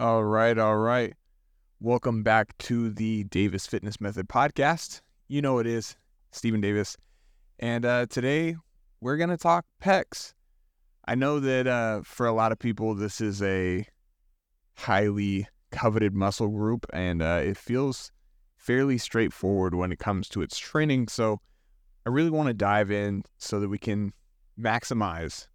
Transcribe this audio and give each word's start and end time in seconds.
All 0.00 0.24
right, 0.24 0.56
all 0.56 0.78
right. 0.78 1.12
Welcome 1.78 2.22
back 2.22 2.56
to 2.56 2.88
the 2.88 3.24
Davis 3.24 3.66
Fitness 3.66 4.00
Method 4.00 4.30
podcast. 4.30 5.02
You 5.28 5.42
know 5.42 5.58
it 5.58 5.66
is 5.66 5.94
Stephen 6.32 6.62
Davis, 6.62 6.96
and 7.58 7.84
uh, 7.84 8.06
today 8.06 8.56
we're 9.02 9.18
gonna 9.18 9.36
talk 9.36 9.66
pecs. 9.82 10.32
I 11.06 11.16
know 11.16 11.38
that 11.40 11.66
uh, 11.66 12.00
for 12.02 12.24
a 12.24 12.32
lot 12.32 12.50
of 12.50 12.58
people, 12.58 12.94
this 12.94 13.20
is 13.20 13.42
a 13.42 13.86
highly 14.74 15.46
coveted 15.70 16.14
muscle 16.14 16.48
group, 16.48 16.86
and 16.94 17.20
uh, 17.20 17.42
it 17.44 17.58
feels 17.58 18.10
fairly 18.56 18.96
straightforward 18.96 19.74
when 19.74 19.92
it 19.92 19.98
comes 19.98 20.30
to 20.30 20.40
its 20.40 20.58
training. 20.58 21.08
So 21.08 21.42
I 22.06 22.08
really 22.08 22.30
want 22.30 22.46
to 22.46 22.54
dive 22.54 22.90
in 22.90 23.24
so 23.36 23.60
that 23.60 23.68
we 23.68 23.76
can 23.76 24.14
maximize 24.58 25.46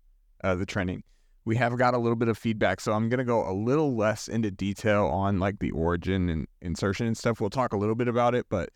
uh, 0.44 0.54
the 0.54 0.68
training 0.68 1.02
we 1.46 1.56
have 1.56 1.78
got 1.78 1.94
a 1.94 1.98
little 2.00 2.16
bit 2.16 2.28
of 2.28 2.38
feedback. 2.38 2.82
So 2.82 2.92
I'm 2.92 3.08
going 3.08 3.20
to 3.20 3.24
go 3.24 3.48
a 3.48 3.54
little 3.54 3.96
less 3.96 4.28
into 4.28 4.50
detail 4.50 5.06
on 5.06 5.40
like 5.40 5.60
the 5.60 5.72
origin 5.72 6.28
and 6.28 6.48
insertion 6.62 7.06
and 7.06 7.16
stuff. 7.16 7.40
We'll 7.40 7.52
talk 7.52 7.72
a 7.72 7.78
little 7.78 7.96
bit 7.96 8.08
about 8.08 8.34
it, 8.34 8.48
but 8.50 8.70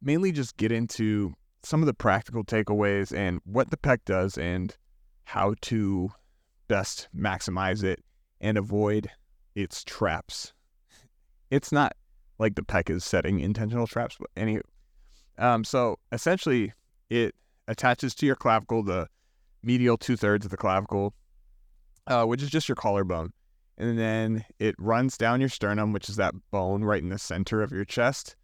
mainly 0.00 0.30
just 0.30 0.56
get 0.56 0.70
into 0.70 1.34
some 1.62 1.80
of 1.80 1.86
the 1.86 1.94
practical 1.94 2.44
takeaways 2.44 3.14
and 3.14 3.40
what 3.44 3.70
the 3.70 3.76
pec 3.76 3.98
does 4.06 4.38
and 4.38 4.76
how 5.24 5.54
to 5.62 6.10
best 6.68 7.08
maximize 7.14 7.82
it 7.82 8.02
and 8.40 8.56
avoid 8.56 9.10
its 9.56 9.82
traps. 9.84 10.54
It's 11.50 11.72
not 11.72 11.94
like 12.38 12.54
the 12.54 12.62
pec 12.62 12.88
is 12.88 13.04
setting 13.04 13.40
intentional 13.40 13.88
traps, 13.88 14.16
but 14.18 14.30
any. 14.36 14.60
Um, 15.38 15.64
so 15.64 15.98
essentially, 16.12 16.72
it 17.10 17.34
attaches 17.66 18.14
to 18.16 18.26
your 18.26 18.36
clavicle, 18.36 18.84
the 18.84 19.08
medial 19.62 19.98
two 19.98 20.16
thirds 20.16 20.46
of 20.46 20.50
the 20.50 20.56
clavicle, 20.56 21.12
uh, 22.06 22.24
which 22.24 22.42
is 22.42 22.50
just 22.50 22.68
your 22.68 22.76
collarbone. 22.76 23.32
And 23.78 23.98
then 23.98 24.44
it 24.58 24.74
runs 24.78 25.16
down 25.16 25.40
your 25.40 25.48
sternum, 25.48 25.92
which 25.92 26.08
is 26.08 26.16
that 26.16 26.34
bone 26.50 26.84
right 26.84 27.02
in 27.02 27.08
the 27.08 27.18
center 27.18 27.62
of 27.62 27.72
your 27.72 27.84
chest. 27.84 28.36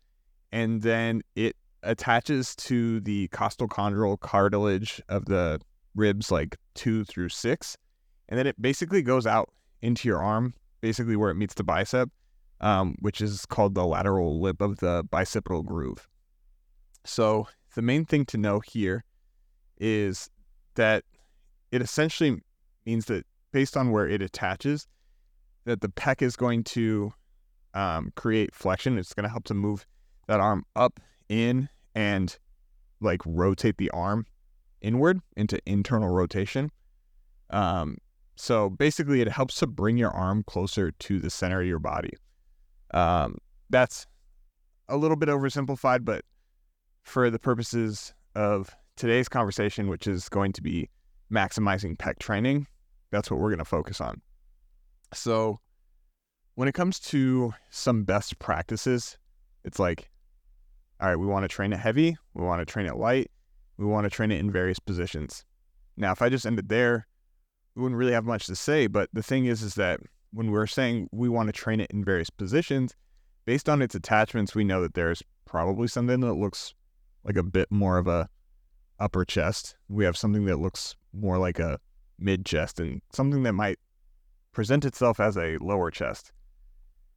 And 0.51 0.83
then 0.83 1.23
it 1.35 1.57
attaches 1.83 2.57
to 2.57 3.01
the 3.01 3.29
costochondral 3.29 4.19
cartilage 4.19 5.03
of 5.09 5.27
the 5.27 5.61
ribs, 5.95 6.31
like 6.31 6.57
two 6.75 7.05
through 7.05 7.29
six. 7.29 7.77
And 8.29 8.39
then 8.39 8.47
it 8.47 8.61
basically 8.61 9.03
goes 9.03 9.27
out 9.27 9.51
into 9.83 10.09
your 10.09 10.23
arm, 10.23 10.55
basically 10.81 11.17
where 11.17 11.31
it 11.31 11.37
meets 11.37 11.55
the 11.55 11.65
bicep, 11.65 12.11
um, 12.61 12.97
which 13.01 13.21
is 13.21 13.45
called 13.47 13.75
the 13.75 13.85
lateral 13.85 14.41
lip 14.41 14.61
of 14.61 14.79
the 14.79 15.05
bicipital 15.05 15.65
groove. 15.65 16.09
So 17.05 17.47
the 17.75 17.83
main 17.83 18.05
thing 18.05 18.25
to 18.27 18.39
know 18.39 18.61
here 18.61 19.05
is 19.79 20.31
that 20.75 21.05
it 21.71 21.83
essentially 21.83 22.41
means 22.85 23.05
that 23.07 23.27
based 23.57 23.75
on 23.75 23.91
where 23.91 24.07
it 24.07 24.21
attaches, 24.21 24.87
that 25.65 25.81
the 25.81 25.89
pec 25.89 26.21
is 26.21 26.37
going 26.37 26.63
to 26.63 27.11
um, 27.73 28.13
create 28.15 28.55
flexion. 28.55 28.99
It's 28.99 29.15
going 29.15 29.25
to 29.25 29.31
help 29.31 29.45
to 29.45 29.55
move 29.55 29.87
that 30.27 30.41
arm 30.41 30.67
up, 30.77 31.01
in, 31.31 31.71
and 31.95 32.37
like 33.01 33.23
rotate 33.25 33.79
the 33.79 33.89
arm 33.93 34.27
inward 34.83 35.21
into 35.39 35.59
internal 35.65 36.11
rotation. 36.11 36.71
Um, 37.49 37.97
so 38.37 38.69
basically, 38.69 39.23
it 39.23 39.29
helps 39.29 39.55
to 39.61 39.67
bring 39.67 39.97
your 39.97 40.11
arm 40.11 40.43
closer 40.43 40.91
to 40.91 41.19
the 41.19 41.31
center 41.31 41.63
of 41.63 41.67
your 41.67 41.79
body. 41.79 42.13
Um, 42.93 43.39
that's 43.71 44.07
a 44.91 44.99
little 44.99 45.17
bit 45.17 45.31
oversimplified, 45.31 46.05
but 46.05 46.27
for 47.05 47.31
the 47.31 47.39
purposes 47.39 48.13
of 48.35 48.77
today's 48.97 49.31
conversation, 49.31 49.89
which 49.89 50.07
is 50.07 50.29
going 50.29 50.53
to 50.53 50.63
be 50.63 50.91
maximizing 51.33 51.97
pec 51.97 52.19
training, 52.19 52.67
that's 53.11 53.31
what 53.31 53.41
we're 53.41 53.51
going 53.51 53.59
to 53.59 53.65
focus 53.65 54.01
on. 54.01 54.21
So, 55.15 55.61
when 56.55 56.69
it 56.69 56.75
comes 56.75 56.99
to 57.01 57.53
some 57.71 58.05
best 58.05 58.39
practices, 58.39 59.19
it's 59.65 59.79
like, 59.79 60.11
all 61.01 61.09
right, 61.09 61.17
we 61.17 61.27
want 61.27 61.45
to 61.45 61.49
train 61.49 61.73
it 61.73 61.79
heavy, 61.79 62.17
we 62.35 62.45
want 62.45 62.61
to 62.61 62.71
train 62.71 62.87
it 62.87 62.97
light, 62.97 63.31
we 63.77 63.85
want 63.85 64.05
to 64.05 64.11
train 64.11 64.31
it 64.31 64.41
in 64.41 64.51
various 64.51 64.79
positions. 64.79 65.45
Now, 65.97 66.13
if 66.13 66.23
I 66.23 66.29
just 66.29 66.47
ended 66.47 66.69
there, 66.69 67.07
we 67.75 67.83
wouldn't 67.83 67.99
really 67.99 68.13
have 68.13 68.25
much 68.25 68.47
to 68.47 68.57
say. 68.57 68.87
But 68.87 69.11
the 69.13 69.23
thing 69.23 69.47
is, 69.47 69.63
is 69.63 69.75
that 69.75 70.01
when 70.33 70.51
we're 70.51 70.67
saying 70.67 71.09
we 71.13 71.29
want 71.29 71.49
to 71.49 71.53
train 71.53 71.81
it 71.81 71.91
in 71.91 72.05
various 72.05 72.31
positions, 72.31 72.95
based 73.45 73.69
on 73.69 73.83
its 73.83 73.95
attachments, 73.95 74.55
we 74.55 74.65
know 74.65 74.81
that 74.83 74.95
there's 74.95 75.23
probably 75.45 75.89
something 75.89 76.21
that 76.21 76.35
looks 76.35 76.75
like 77.25 77.37
a 77.37 77.43
bit 77.43 77.71
more 77.71 77.99
of 77.99 78.07
a 78.07 78.29
upper 78.99 79.25
chest. 79.25 79.77
We 79.89 80.05
have 80.05 80.17
something 80.17 80.47
that 80.47 80.59
looks 80.59 80.97
more 81.13 81.39
like 81.39 81.59
a 81.59 81.79
mid 82.19 82.47
chest 82.47 82.81
and 82.81 83.03
something 83.13 83.43
that 83.43 83.53
might 83.53 83.79
present 84.53 84.85
itself 84.85 85.21
as 85.21 85.37
a 85.37 85.59
lower 85.59 85.91
chest. 85.91 86.33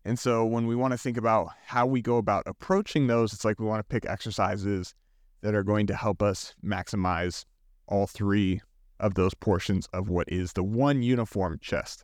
And 0.06 0.18
so 0.18 0.46
when 0.46 0.66
we 0.66 0.76
want 0.76 0.92
to 0.92 0.98
think 0.98 1.18
about 1.18 1.50
how 1.66 1.86
we 1.86 2.02
go 2.02 2.18
about 2.18 2.44
approaching 2.46 3.08
those, 3.08 3.34
it's 3.34 3.46
like 3.46 3.60
we 3.60 3.66
want 3.66 3.80
to 3.80 3.94
pick 3.94 4.06
exercises 4.06 4.94
that 5.42 5.56
are 5.56 5.64
going 5.64 5.88
to 5.88 5.96
help 5.96 6.22
us 6.22 6.54
maximize 6.64 7.46
all 7.88 8.08
three 8.08 8.62
of 9.00 9.14
those 9.14 9.34
portions 9.34 9.88
of 9.94 10.10
what 10.10 10.28
is 10.30 10.54
the 10.54 10.64
one 10.64 11.02
uniform 11.02 11.58
chest. 11.62 12.04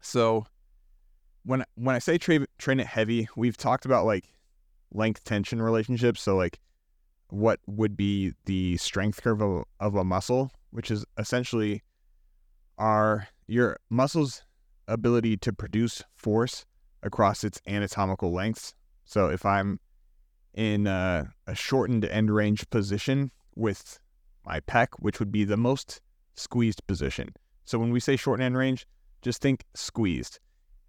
So 0.00 0.46
when 1.44 1.64
when 1.74 1.96
I 1.96 1.98
say 1.98 2.18
tra- 2.18 2.46
train 2.58 2.80
it 2.80 2.86
heavy, 2.86 3.28
we've 3.36 3.56
talked 3.56 3.84
about 3.84 4.06
like 4.06 4.26
length 4.92 5.24
tension 5.24 5.60
relationships. 5.60 6.22
So 6.22 6.36
like 6.36 6.60
what 7.28 7.60
would 7.66 7.96
be 7.96 8.32
the 8.44 8.76
strength 8.76 9.22
curve 9.22 9.40
of, 9.40 9.64
of 9.78 9.94
a 9.94 10.04
muscle 10.04 10.50
which 10.70 10.90
is 10.90 11.04
essentially 11.18 11.82
our 12.78 13.28
your 13.46 13.78
muscle's 13.90 14.42
ability 14.88 15.36
to 15.36 15.52
produce 15.52 16.02
force 16.16 16.64
across 17.02 17.44
its 17.44 17.60
anatomical 17.66 18.32
lengths. 18.32 18.74
So 19.04 19.28
if 19.28 19.44
I'm 19.44 19.80
in 20.54 20.86
a, 20.86 21.32
a 21.46 21.54
shortened 21.54 22.04
end 22.04 22.30
range 22.30 22.68
position 22.70 23.30
with 23.54 23.98
my 24.44 24.60
pec, 24.60 24.88
which 24.98 25.18
would 25.18 25.32
be 25.32 25.44
the 25.44 25.56
most 25.56 26.00
squeezed 26.34 26.86
position. 26.86 27.34
So 27.64 27.78
when 27.78 27.90
we 27.90 28.00
say 28.00 28.16
short 28.16 28.40
end 28.40 28.56
range, 28.56 28.86
just 29.22 29.40
think 29.42 29.64
squeezed. 29.74 30.40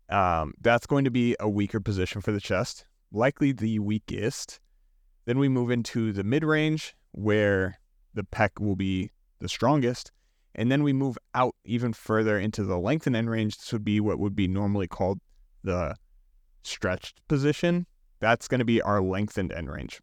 Um, 0.09 0.53
that's 0.62 0.86
going 0.86 1.06
to 1.06 1.12
be 1.12 1.36
a 1.40 1.50
weaker 1.50 1.80
position 1.80 2.22
for 2.22 2.31
the 2.31 2.40
chest, 2.40 2.86
likely 3.12 3.52
the 3.52 3.80
weakest. 3.80 4.59
Then 5.25 5.40
we 5.40 5.47
move 5.47 5.72
into 5.72 6.12
the 6.12 6.24
mid 6.24 6.44
range, 6.44 6.96
where 7.12 7.80
the 8.14 8.24
pec 8.24 8.59
will 8.59 8.75
be 8.75 9.12
the 9.41 9.50
strongest. 9.50 10.12
And 10.56 10.72
then 10.72 10.84
we 10.84 10.94
move 10.94 11.18
out 11.34 11.56
even 11.63 11.94
further 11.94 12.38
into 12.40 12.63
the 12.63 12.78
lengthened 12.78 13.16
end 13.16 13.29
range. 13.29 13.57
This 13.57 13.72
would 13.72 13.85
be 13.85 14.00
what 14.00 14.19
would 14.19 14.35
be 14.35 14.47
normally 14.47 14.88
called 14.88 15.19
the 15.63 15.96
stretched 16.63 17.25
position. 17.28 17.85
That's 18.19 18.47
going 18.47 18.59
to 18.59 18.66
be 18.66 18.81
our 18.81 19.02
lengthened 19.02 19.52
end 19.52 19.72
range. 19.72 20.02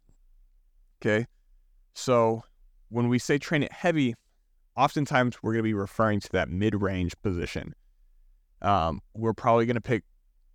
Okay. 1.01 1.25
So 1.93 2.43
when 2.89 3.09
we 3.09 3.19
say 3.19 3.37
train 3.37 3.63
it 3.63 3.71
heavy, 3.71 4.15
oftentimes 4.75 5.41
we're 5.41 5.53
going 5.53 5.63
to 5.63 5.69
be 5.69 5.73
referring 5.73 6.19
to 6.21 6.31
that 6.31 6.49
mid 6.49 6.81
range 6.81 7.13
position. 7.21 7.73
Um, 8.61 9.01
we're 9.13 9.33
probably 9.33 9.65
going 9.65 9.75
to 9.75 9.81
pick, 9.81 10.03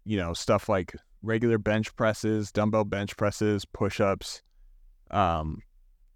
you 0.04 0.16
know, 0.16 0.34
stuff 0.34 0.68
like 0.68 0.94
regular 1.22 1.58
bench 1.58 1.94
presses, 1.96 2.52
dumbbell 2.52 2.84
bench 2.84 3.16
presses, 3.16 3.64
push 3.64 4.00
ups, 4.00 4.42
um, 5.10 5.60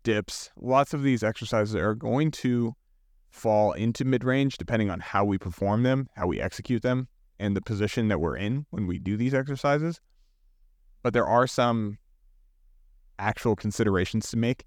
dips, 0.03 0.51
lots 0.61 0.95
of 0.95 1.03
these 1.03 1.23
exercises 1.23 1.75
are 1.75 1.95
going 1.95 2.31
to 2.31 2.75
fall 3.31 3.73
into 3.73 4.05
mid 4.05 4.25
range 4.25 4.57
depending 4.57 4.91
on 4.91 5.01
how 5.01 5.25
we 5.25 5.39
perform 5.39 5.83
them, 5.83 6.09
how 6.17 6.27
we 6.27 6.41
execute 6.41 6.83
them, 6.83 7.09
and 7.39 7.57
the 7.57 7.61
position 7.61 8.09
that 8.09 8.21
we're 8.21 8.37
in 8.37 8.67
when 8.71 8.87
we 8.87 8.99
do 8.99 9.17
these 9.17 9.35
exercises. 9.35 10.01
But 11.03 11.13
there 11.13 11.27
are 11.27 11.47
some 11.47 11.99
actual 13.19 13.57
considerations 13.57 14.31
to 14.31 14.37
make 14.37 14.65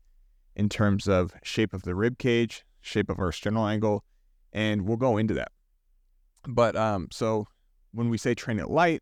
in 0.56 0.70
terms 0.70 1.08
of 1.08 1.34
shape 1.44 1.74
of 1.74 1.84
the 1.84 1.96
rib 1.96 2.18
cage, 2.18 2.64
shape 2.82 3.10
of 3.10 3.20
our 3.20 3.32
sternal 3.32 3.66
angle, 3.66 4.04
and 4.54 4.88
we'll 4.88 4.98
go 4.98 5.18
into 5.18 5.34
that. 5.34 5.52
But 6.48 6.76
um, 6.76 7.08
so 7.12 7.48
when 7.94 8.10
we 8.10 8.18
say 8.18 8.34
train 8.34 8.60
it 8.60 8.70
light, 8.70 9.02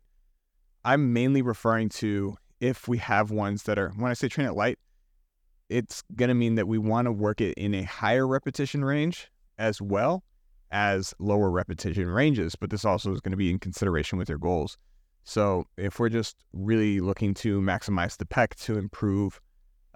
I'm 0.84 1.12
mainly 1.12 1.42
referring 1.42 1.88
to 1.90 2.36
if 2.60 2.88
we 2.88 2.98
have 2.98 3.30
ones 3.30 3.64
that 3.64 3.78
are, 3.78 3.90
when 3.96 4.10
I 4.10 4.14
say 4.14 4.28
train 4.28 4.46
it 4.46 4.54
light, 4.54 4.78
it's 5.70 6.02
going 6.16 6.28
to 6.28 6.34
mean 6.34 6.56
that 6.56 6.68
we 6.68 6.76
want 6.76 7.06
to 7.06 7.12
work 7.12 7.40
it 7.40 7.54
in 7.54 7.74
a 7.74 7.82
higher 7.84 8.26
repetition 8.26 8.84
range 8.84 9.30
as 9.58 9.80
well 9.80 10.24
as 10.70 11.14
lower 11.18 11.50
repetition 11.50 12.08
ranges, 12.08 12.54
but 12.56 12.70
this 12.70 12.84
also 12.84 13.12
is 13.12 13.20
going 13.20 13.30
to 13.30 13.36
be 13.36 13.50
in 13.50 13.58
consideration 13.58 14.18
with 14.18 14.28
your 14.28 14.38
goals. 14.38 14.76
So 15.24 15.64
if 15.76 15.98
we're 15.98 16.08
just 16.08 16.36
really 16.52 17.00
looking 17.00 17.34
to 17.34 17.60
maximize 17.60 18.16
the 18.16 18.24
pec 18.24 18.54
to 18.64 18.78
improve 18.78 19.40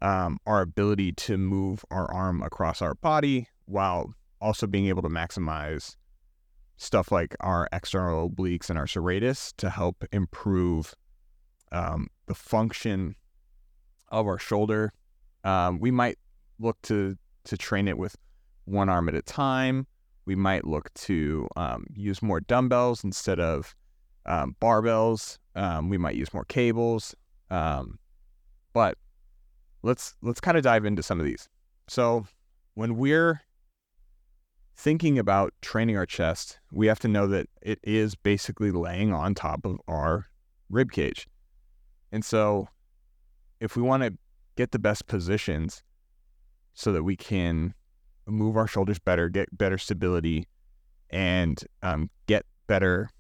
um, 0.01 0.39
our 0.47 0.61
ability 0.61 1.13
to 1.13 1.39
move 1.39 1.85
our 1.91 2.13
arm 2.13 2.43
across 2.43 2.83
our 2.83 2.95
body 2.95 3.49
while 3.67 4.15
also 4.41 4.67
being 4.67 4.87
able 4.87 5.03
to 5.03 5.09
maximize 5.09 5.97
stuff 6.77 7.11
like 7.11 7.35
our 7.41 7.69
external 7.73 8.29
obliques 8.29 8.69
and 8.69 8.79
our 8.79 8.87
serratus 8.87 9.53
to 9.57 9.71
help 9.71 10.05
improve 10.13 10.95
um, 11.73 12.09
the 12.27 12.35
function 12.35 13.17
of 14.09 14.27
our 14.27 14.39
shoulder 14.39 14.93
um, 15.45 15.79
we 15.79 15.91
might 15.91 16.19
look 16.59 16.81
to 16.83 17.17
to 17.45 17.57
train 17.57 17.89
it 17.89 17.99
with 17.99 18.17
one 18.65 18.89
arm 18.89 19.09
at 19.09 19.15
a 19.15 19.23
time. 19.23 19.87
We 20.27 20.35
might 20.35 20.67
look 20.67 20.93
to 20.95 21.47
um, 21.57 21.87
use 21.93 22.23
more 22.23 22.41
dumbbells 22.41 23.05
instead 23.05 23.39
of 23.39 23.75
um, 24.27 24.57
barbells. 24.61 25.39
Um, 25.55 25.91
we 25.91 25.99
might 25.99 26.17
use 26.17 26.33
more 26.33 26.47
cables. 26.47 27.15
Um, 27.51 27.99
but 28.73 28.97
let's 29.83 30.17
let's 30.23 30.41
kind 30.41 30.57
of 30.57 30.65
dive 30.65 30.85
into 30.85 31.03
some 31.03 31.21
of 31.21 31.27
these. 31.27 31.49
So 31.89 32.27
when 32.75 32.97
we're 32.97 33.43
thinking 34.77 35.19
about 35.19 35.53
training 35.61 35.97
our 35.97 36.07
chest, 36.07 36.59
we 36.73 36.87
have 36.87 36.99
to 37.01 37.09
know 37.09 37.27
that 37.29 37.49
it 37.63 37.79
is 37.83 38.15
basically 38.15 38.71
laying 38.71 39.13
on 39.13 39.35
top 39.35 39.65
of 39.65 39.79
our 39.87 40.27
rib 40.71 40.91
cage. 40.91 41.29
And 42.11 42.25
so 42.25 42.69
if 43.61 43.77
we 43.77 43.83
want 43.83 44.03
to 44.03 44.15
get 44.57 44.71
the 44.71 44.79
best 44.79 45.07
positions 45.07 45.83
so 46.75 46.93
that 46.93 47.03
we 47.03 47.17
can 47.17 47.75
move 48.27 48.57
our 48.57 48.67
shoulders 48.67 48.99
better, 48.99 49.29
get 49.29 49.57
better 49.57 49.79
stability, 49.79 50.47
and 51.11 51.63
um, 51.83 52.11
get 52.27 52.45
better 52.67 53.11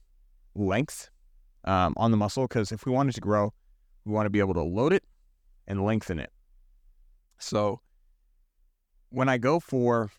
length 0.55 1.11
um, 1.65 1.95
on 1.97 2.11
the 2.11 2.17
muscle. 2.17 2.47
Because 2.47 2.73
if 2.73 2.87
we 2.87 2.93
want 2.93 3.09
it 3.09 3.15
to 3.15 3.21
grow, 3.21 3.53
we 4.05 4.13
want 4.13 4.27
to 4.27 4.31
be 4.31 4.41
able 4.41 4.55
to 4.55 4.63
load 4.63 4.93
it 4.93 5.05
and 5.67 5.85
lengthen 5.85 6.19
it. 6.19 6.31
So 7.39 7.81
when 9.11 9.29
I 9.29 9.39
go 9.39 9.61
for, 9.61 10.11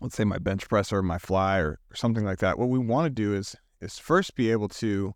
let's 0.00 0.14
say 0.14 0.24
my 0.24 0.38
bench 0.38 0.68
press 0.68 0.92
or 0.92 1.02
my 1.02 1.18
fly 1.18 1.58
or, 1.58 1.80
or 1.90 1.96
something 1.96 2.24
like 2.24 2.38
that, 2.38 2.58
what 2.58 2.68
we 2.68 2.78
want 2.78 3.06
to 3.06 3.10
do 3.10 3.34
is 3.34 3.56
is 3.80 3.98
first 3.98 4.34
be 4.34 4.50
able 4.50 4.68
to 4.68 5.14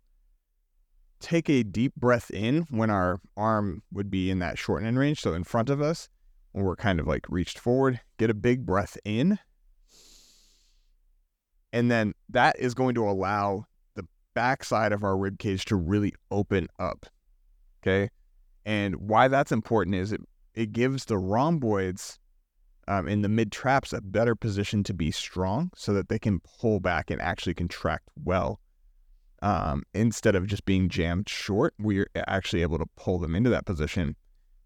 take 1.19 1.49
a 1.49 1.63
deep 1.63 1.95
breath 1.95 2.31
in 2.31 2.65
when 2.69 2.89
our 2.89 3.19
arm 3.35 3.83
would 3.91 4.09
be 4.09 4.29
in 4.29 4.39
that 4.39 4.57
shortening 4.57 4.95
range, 4.95 5.21
so 5.21 5.33
in 5.33 5.43
front 5.43 5.69
of 5.69 5.81
us, 5.81 6.09
when 6.51 6.63
we're 6.63 6.75
kind 6.75 6.99
of 6.99 7.07
like 7.07 7.25
reached 7.29 7.59
forward, 7.59 7.99
get 8.17 8.29
a 8.29 8.33
big 8.33 8.65
breath 8.65 8.97
in. 9.05 9.39
And 11.71 11.91
then 11.91 12.13
that 12.29 12.57
is 12.59 12.73
going 12.73 12.95
to 12.95 13.07
allow 13.07 13.65
the 13.95 14.07
backside 14.33 14.91
of 14.91 15.03
our 15.03 15.17
rib 15.17 15.37
cage 15.37 15.65
to 15.65 15.75
really 15.75 16.13
open 16.31 16.67
up. 16.79 17.05
Okay. 17.81 18.09
And 18.65 18.95
why 18.95 19.27
that's 19.27 19.51
important 19.51 19.95
is 19.95 20.11
it, 20.11 20.21
it 20.55 20.73
gives 20.73 21.05
the 21.05 21.17
rhomboids 21.17 22.19
um, 22.87 23.07
in 23.07 23.21
the 23.21 23.29
mid 23.29 23.51
traps 23.51 23.93
a 23.93 24.01
better 24.01 24.35
position 24.35 24.83
to 24.83 24.93
be 24.93 25.11
strong 25.11 25.69
so 25.75 25.93
that 25.93 26.09
they 26.09 26.17
can 26.17 26.39
pull 26.39 26.79
back 26.79 27.11
and 27.11 27.21
actually 27.21 27.53
contract 27.53 28.09
well. 28.23 28.59
Um, 29.41 29.83
instead 29.93 30.35
of 30.35 30.47
just 30.47 30.65
being 30.65 30.89
jammed 30.89 31.29
short, 31.29 31.73
we're 31.79 32.09
actually 32.15 32.61
able 32.61 32.77
to 32.77 32.85
pull 32.97 33.19
them 33.19 33.35
into 33.35 33.49
that 33.49 33.65
position. 33.65 34.15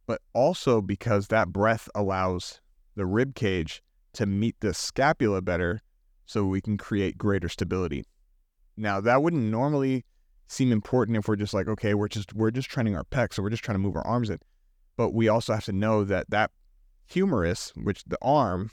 But 0.07 0.21
also 0.33 0.81
because 0.81 1.27
that 1.27 1.49
breath 1.49 1.87
allows 1.93 2.59
the 2.95 3.05
rib 3.05 3.35
cage 3.35 3.81
to 4.13 4.25
meet 4.25 4.55
the 4.59 4.73
scapula 4.73 5.41
better 5.41 5.81
so 6.25 6.45
we 6.45 6.61
can 6.61 6.77
create 6.77 7.17
greater 7.17 7.49
stability. 7.49 8.03
Now, 8.75 9.01
that 9.01 9.21
wouldn't 9.21 9.43
normally 9.43 10.05
seem 10.47 10.71
important 10.71 11.17
if 11.17 11.27
we're 11.27 11.35
just 11.35 11.53
like, 11.53 11.67
okay, 11.67 11.93
we're 11.93 12.07
just 12.07 12.33
we're 12.33 12.51
just 12.51 12.69
training 12.69 12.95
our 12.95 13.03
pecs, 13.03 13.35
so 13.35 13.43
we're 13.43 13.49
just 13.49 13.63
trying 13.63 13.75
to 13.75 13.79
move 13.79 13.95
our 13.95 14.05
arms 14.05 14.29
in. 14.29 14.39
But 14.97 15.13
we 15.13 15.27
also 15.27 15.53
have 15.53 15.65
to 15.65 15.73
know 15.73 16.03
that 16.03 16.29
that 16.29 16.51
humerus, 17.05 17.71
which 17.75 18.03
the 18.05 18.17
arm 18.21 18.71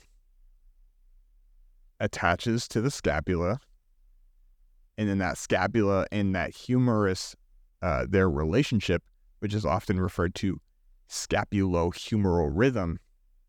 attaches 1.98 2.66
to 2.68 2.80
the 2.80 2.90
scapula, 2.90 3.60
and 5.00 5.08
then 5.08 5.16
that 5.16 5.38
scapula 5.38 6.06
and 6.12 6.34
that 6.34 6.54
humerus, 6.54 7.34
uh, 7.80 8.04
their 8.06 8.28
relationship, 8.28 9.02
which 9.38 9.54
is 9.54 9.64
often 9.64 9.98
referred 9.98 10.34
to 10.34 10.60
scapulohumeral 11.08 12.50
rhythm, 12.52 12.98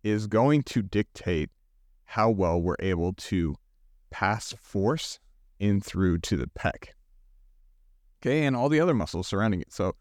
is 0.02 0.28
going 0.28 0.64
to 0.64 0.82
dictate 0.82 1.50
how 2.06 2.30
well 2.30 2.62
we're 2.62 2.78
able 2.80 3.12
to 3.12 3.54
pass 4.12 4.54
force 4.62 5.20
in 5.60 5.82
through 5.82 6.20
to 6.20 6.38
the 6.38 6.48
pec. 6.58 6.92
Okay, 8.22 8.46
and 8.46 8.56
all 8.56 8.70
the 8.70 8.80
other 8.80 8.94
muscles 8.94 9.28
surrounding 9.28 9.60
it. 9.60 9.74
So 9.74 9.96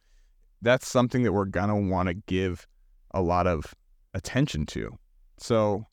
that's 0.63 0.89
something 0.89 1.25
that 1.25 1.33
we're 1.33 1.47
gonna 1.47 1.81
want 1.81 2.07
to 2.07 2.15
give 2.15 2.65
a 3.11 3.21
lot 3.21 3.49
of 3.49 3.75
attention 4.15 4.67
to. 4.67 4.97
So 5.39 5.85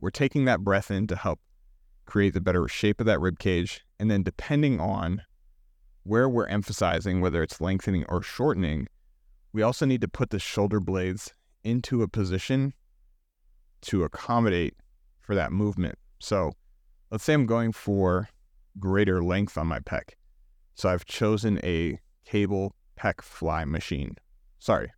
we're 0.00 0.08
taking 0.08 0.46
that 0.46 0.60
breath 0.60 0.90
in 0.90 1.06
to 1.08 1.16
help 1.16 1.38
create 2.06 2.32
the 2.32 2.40
better 2.40 2.66
shape 2.66 2.98
of 2.98 3.06
that 3.06 3.20
rib 3.20 3.38
cage. 3.38 3.85
And 3.98 4.10
then 4.10 4.22
depending 4.22 4.80
on 4.80 5.22
where 6.02 6.28
we're 6.28 6.46
emphasizing, 6.46 7.20
whether 7.20 7.42
it's 7.42 7.60
lengthening 7.60 8.04
or 8.08 8.22
shortening, 8.22 8.88
we 9.52 9.62
also 9.62 9.86
need 9.86 10.00
to 10.02 10.08
put 10.08 10.30
the 10.30 10.38
shoulder 10.38 10.80
blades 10.80 11.32
into 11.64 12.02
a 12.02 12.08
position 12.08 12.74
to 13.82 14.04
accommodate 14.04 14.74
for 15.20 15.34
that 15.34 15.52
movement. 15.52 15.98
So 16.18 16.52
let's 17.10 17.24
say 17.24 17.34
I'm 17.34 17.46
going 17.46 17.72
for 17.72 18.28
greater 18.78 19.22
length 19.22 19.56
on 19.56 19.66
my 19.66 19.80
pec. 19.80 20.10
So 20.74 20.88
I've 20.88 21.06
chosen 21.06 21.58
a 21.64 21.98
cable 22.24 22.74
pec 22.98 23.22
fly 23.22 23.64
machine. 23.64 24.16
Sorry, 24.58 24.92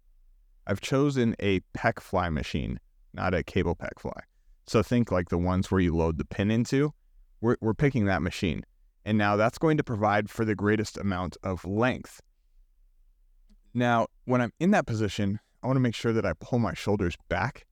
I've 0.66 0.80
chosen 0.80 1.34
a 1.38 1.60
pec 1.76 2.00
fly 2.00 2.28
machine, 2.28 2.78
not 3.14 3.34
a 3.34 3.42
cable 3.42 3.76
pec 3.76 3.98
fly. 3.98 4.20
So 4.66 4.82
think 4.82 5.10
like 5.10 5.28
the 5.28 5.38
ones 5.38 5.70
where 5.70 5.80
you 5.80 5.96
load 5.96 6.18
the 6.18 6.24
pin 6.24 6.50
into. 6.50 6.92
We're, 7.40 7.56
we're 7.60 7.74
picking 7.74 8.04
that 8.06 8.20
machine. 8.20 8.64
And 9.04 9.16
now 9.16 9.36
that's 9.36 9.58
going 9.58 9.76
to 9.78 9.84
provide 9.84 10.28
for 10.28 10.44
the 10.44 10.54
greatest 10.54 10.98
amount 10.98 11.36
of 11.42 11.64
length. 11.64 12.20
Now, 13.74 14.08
when 14.24 14.40
I'm 14.40 14.52
in 14.60 14.70
that 14.72 14.86
position, 14.86 15.40
I 15.62 15.66
want 15.66 15.76
to 15.76 15.80
make 15.80 15.94
sure 15.94 16.12
that 16.12 16.26
I 16.26 16.32
pull 16.40 16.58
my 16.58 16.74
shoulders 16.74 17.16
back 17.28 17.66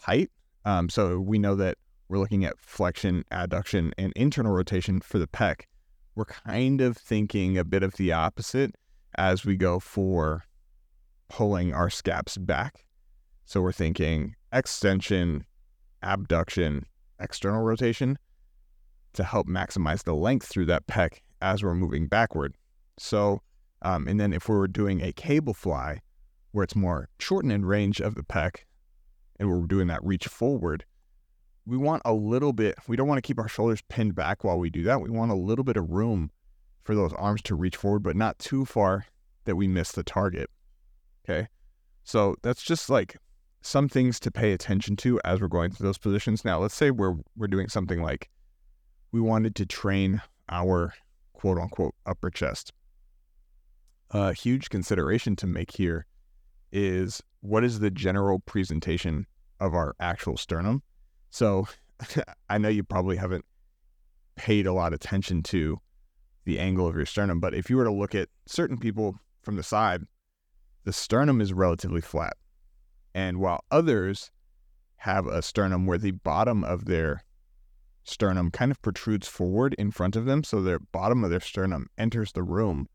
tight. 0.00 0.30
Um, 0.64 0.88
so 0.88 1.20
we 1.20 1.38
know 1.38 1.54
that 1.56 1.78
we're 2.08 2.18
looking 2.18 2.44
at 2.44 2.58
flexion, 2.58 3.24
adduction, 3.30 3.92
and 3.98 4.12
internal 4.16 4.52
rotation 4.52 5.00
for 5.00 5.18
the 5.18 5.26
pec. 5.26 5.62
We're 6.14 6.26
kind 6.26 6.80
of 6.80 6.96
thinking 6.96 7.58
a 7.58 7.64
bit 7.64 7.82
of 7.82 7.94
the 7.96 8.12
opposite 8.12 8.74
as 9.16 9.44
we 9.44 9.56
go 9.56 9.80
for 9.80 10.44
pulling 11.28 11.72
our 11.74 11.90
scaps 11.90 12.36
back. 12.36 12.84
So 13.44 13.60
we're 13.60 13.72
thinking 13.72 14.36
extension, 14.52 15.44
abduction, 16.02 16.86
external 17.18 17.62
rotation 17.62 18.18
to 19.14 19.24
help 19.24 19.48
maximize 19.48 20.04
the 20.04 20.14
length 20.14 20.46
through 20.46 20.66
that 20.66 20.86
pec 20.86 21.20
as 21.40 21.62
we're 21.62 21.74
moving 21.74 22.06
backward. 22.06 22.54
So, 22.98 23.42
um, 23.82 24.06
and 24.06 24.18
then 24.20 24.32
if 24.32 24.48
we 24.48 24.56
are 24.56 24.66
doing 24.66 25.02
a 25.02 25.12
cable 25.12 25.54
fly 25.54 26.00
where 26.52 26.64
it's 26.64 26.76
more 26.76 27.08
shortened 27.18 27.52
in 27.52 27.64
range 27.64 28.00
of 28.00 28.14
the 28.14 28.22
pec 28.22 28.58
and 29.38 29.48
we're 29.48 29.66
doing 29.66 29.88
that 29.88 30.04
reach 30.04 30.26
forward, 30.26 30.84
we 31.66 31.76
want 31.76 32.02
a 32.04 32.12
little 32.12 32.52
bit, 32.52 32.76
we 32.86 32.96
don't 32.96 33.08
want 33.08 33.18
to 33.18 33.26
keep 33.26 33.38
our 33.38 33.48
shoulders 33.48 33.82
pinned 33.88 34.14
back 34.14 34.44
while 34.44 34.58
we 34.58 34.70
do 34.70 34.82
that. 34.84 35.00
We 35.00 35.10
want 35.10 35.32
a 35.32 35.36
little 35.36 35.64
bit 35.64 35.76
of 35.76 35.90
room 35.90 36.30
for 36.82 36.94
those 36.94 37.12
arms 37.14 37.42
to 37.42 37.54
reach 37.54 37.76
forward, 37.76 38.02
but 38.02 38.16
not 38.16 38.38
too 38.38 38.64
far 38.64 39.06
that 39.44 39.56
we 39.56 39.66
miss 39.66 39.92
the 39.92 40.04
target. 40.04 40.50
Okay. 41.24 41.48
So 42.04 42.36
that's 42.42 42.62
just 42.62 42.90
like 42.90 43.16
some 43.62 43.88
things 43.88 44.20
to 44.20 44.30
pay 44.30 44.52
attention 44.52 44.94
to 44.96 45.18
as 45.24 45.40
we're 45.40 45.48
going 45.48 45.70
through 45.70 45.86
those 45.86 45.98
positions. 45.98 46.44
Now, 46.44 46.58
let's 46.58 46.74
say 46.74 46.90
we're 46.90 47.16
we're 47.36 47.48
doing 47.48 47.68
something 47.68 48.02
like 48.02 48.28
we 49.14 49.20
wanted 49.20 49.54
to 49.54 49.64
train 49.64 50.20
our 50.48 50.92
quote 51.34 51.56
unquote 51.56 51.94
upper 52.04 52.30
chest. 52.30 52.72
A 54.10 54.32
huge 54.32 54.70
consideration 54.70 55.36
to 55.36 55.46
make 55.46 55.76
here 55.76 56.06
is 56.72 57.22
what 57.38 57.62
is 57.62 57.78
the 57.78 57.92
general 57.92 58.40
presentation 58.40 59.26
of 59.60 59.72
our 59.72 59.94
actual 60.00 60.36
sternum. 60.36 60.82
So 61.30 61.68
I 62.50 62.58
know 62.58 62.68
you 62.68 62.82
probably 62.82 63.16
haven't 63.16 63.44
paid 64.34 64.66
a 64.66 64.72
lot 64.72 64.92
of 64.92 64.96
attention 64.96 65.44
to 65.44 65.80
the 66.44 66.58
angle 66.58 66.88
of 66.88 66.96
your 66.96 67.06
sternum, 67.06 67.38
but 67.38 67.54
if 67.54 67.70
you 67.70 67.76
were 67.76 67.84
to 67.84 67.92
look 67.92 68.16
at 68.16 68.28
certain 68.46 68.78
people 68.78 69.14
from 69.44 69.54
the 69.54 69.62
side, 69.62 70.02
the 70.82 70.92
sternum 70.92 71.40
is 71.40 71.52
relatively 71.52 72.00
flat. 72.00 72.36
And 73.14 73.38
while 73.38 73.62
others 73.70 74.32
have 74.96 75.28
a 75.28 75.40
sternum 75.40 75.86
where 75.86 75.98
the 75.98 76.10
bottom 76.10 76.64
of 76.64 76.86
their 76.86 77.22
sternum 78.04 78.50
kind 78.50 78.70
of 78.70 78.80
protrudes 78.82 79.26
forward 79.26 79.74
in 79.74 79.90
front 79.90 80.14
of 80.14 80.26
them, 80.26 80.44
so 80.44 80.62
the 80.62 80.78
bottom 80.92 81.24
of 81.24 81.30
their 81.30 81.40
sternum 81.40 81.88
enters 81.98 82.32
the 82.32 82.42
room 82.42 82.88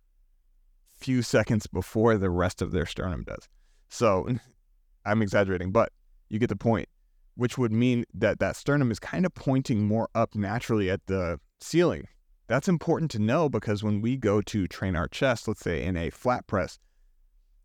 few 0.99 1.21
seconds 1.21 1.65
before 1.67 2.17
the 2.17 2.29
rest 2.29 2.61
of 2.61 2.71
their 2.71 2.85
sternum 2.85 3.23
does. 3.23 3.47
So 3.89 4.27
I'm 5.05 5.21
exaggerating, 5.21 5.71
but 5.71 5.91
you 6.29 6.39
get 6.39 6.49
the 6.49 6.55
point, 6.55 6.89
which 7.35 7.57
would 7.57 7.71
mean 7.71 8.05
that 8.13 8.39
that 8.39 8.55
sternum 8.55 8.91
is 8.91 8.99
kind 8.99 9.25
of 9.25 9.33
pointing 9.33 9.87
more 9.87 10.09
up 10.13 10.35
naturally 10.35 10.89
at 10.89 11.05
the 11.07 11.39
ceiling. 11.59 12.07
That's 12.47 12.67
important 12.67 13.11
to 13.11 13.19
know 13.19 13.47
because 13.47 13.83
when 13.83 14.01
we 14.01 14.17
go 14.17 14.41
to 14.41 14.67
train 14.67 14.95
our 14.95 15.07
chest, 15.07 15.47
let's 15.47 15.61
say 15.61 15.83
in 15.83 15.95
a 15.95 16.09
flat 16.09 16.47
press, 16.47 16.79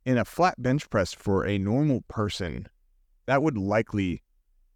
in 0.05 0.19
a 0.19 0.25
flat 0.25 0.63
bench 0.63 0.89
press 0.91 1.13
for 1.13 1.47
a 1.47 1.59
normal 1.59 2.03
person, 2.09 2.69
that 3.27 3.43
would 3.43 3.57
likely 3.57 4.23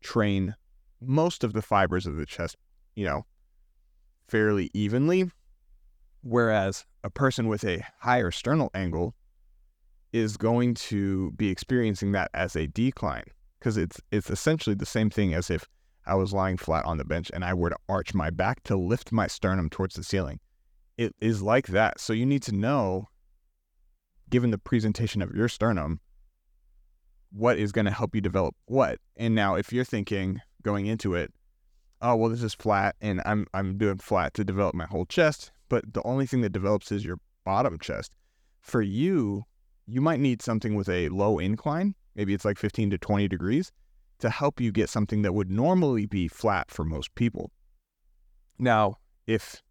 train 0.02 0.54
most 1.00 1.44
of 1.44 1.52
the 1.52 1.62
fibers 1.62 2.06
of 2.06 2.16
the 2.16 2.26
chest, 2.26 2.56
you 2.94 3.04
know, 3.04 3.26
fairly 4.26 4.70
evenly. 4.74 5.30
Whereas 6.22 6.84
a 7.04 7.10
person 7.10 7.46
with 7.48 7.64
a 7.64 7.84
higher 8.00 8.30
sternal 8.30 8.70
angle 8.74 9.14
is 10.12 10.36
going 10.36 10.74
to 10.74 11.30
be 11.32 11.48
experiencing 11.48 12.12
that 12.12 12.30
as 12.34 12.56
a 12.56 12.66
decline 12.66 13.24
because 13.58 13.76
it's 13.76 14.00
it's 14.10 14.30
essentially 14.30 14.74
the 14.74 14.86
same 14.86 15.10
thing 15.10 15.34
as 15.34 15.50
if 15.50 15.68
I 16.06 16.14
was 16.14 16.32
lying 16.32 16.56
flat 16.56 16.84
on 16.86 16.96
the 16.96 17.04
bench 17.04 17.30
and 17.32 17.44
I 17.44 17.54
were 17.54 17.70
to 17.70 17.76
arch 17.88 18.14
my 18.14 18.30
back 18.30 18.62
to 18.64 18.76
lift 18.76 19.12
my 19.12 19.26
sternum 19.26 19.68
towards 19.68 19.94
the 19.94 20.02
ceiling. 20.02 20.40
it 20.96 21.14
is 21.20 21.42
like 21.42 21.68
that. 21.68 22.00
So 22.00 22.12
you 22.12 22.26
need 22.26 22.42
to 22.44 22.54
know, 22.54 23.08
given 24.28 24.50
the 24.50 24.58
presentation 24.58 25.22
of 25.22 25.34
your 25.34 25.48
sternum, 25.48 26.00
what 27.30 27.58
is 27.58 27.72
going 27.72 27.84
to 27.84 27.90
help 27.90 28.14
you 28.14 28.20
develop 28.20 28.54
what. 28.66 28.98
And 29.16 29.34
now, 29.34 29.54
if 29.54 29.72
you're 29.72 29.84
thinking 29.84 30.40
going 30.62 30.86
into 30.86 31.14
it, 31.14 31.32
oh 32.02 32.16
well, 32.16 32.30
this 32.30 32.42
is 32.42 32.54
flat, 32.54 32.96
and 33.00 33.20
I'm 33.24 33.46
I'm 33.54 33.78
doing 33.78 33.98
flat 33.98 34.34
to 34.34 34.44
develop 34.44 34.74
my 34.74 34.86
whole 34.86 35.06
chest, 35.06 35.52
but 35.68 35.92
the 35.92 36.02
only 36.02 36.26
thing 36.26 36.40
that 36.42 36.52
develops 36.52 36.92
is 36.92 37.04
your 37.04 37.18
bottom 37.44 37.78
chest. 37.78 38.12
For 38.60 38.82
you, 38.82 39.44
you 39.86 40.00
might 40.00 40.20
need 40.20 40.42
something 40.42 40.74
with 40.74 40.88
a 40.88 41.08
low 41.08 41.38
incline, 41.38 41.94
maybe 42.14 42.34
it's 42.34 42.44
like 42.44 42.58
15 42.58 42.90
to 42.90 42.98
20 42.98 43.28
degrees, 43.28 43.72
to 44.18 44.30
help 44.30 44.60
you 44.60 44.72
get 44.72 44.90
something 44.90 45.22
that 45.22 45.32
would 45.32 45.50
normally 45.50 46.06
be 46.06 46.28
flat 46.28 46.70
for 46.70 46.84
most 46.84 47.14
people. 47.14 47.50
Now, 48.58 48.96
if 49.26 49.62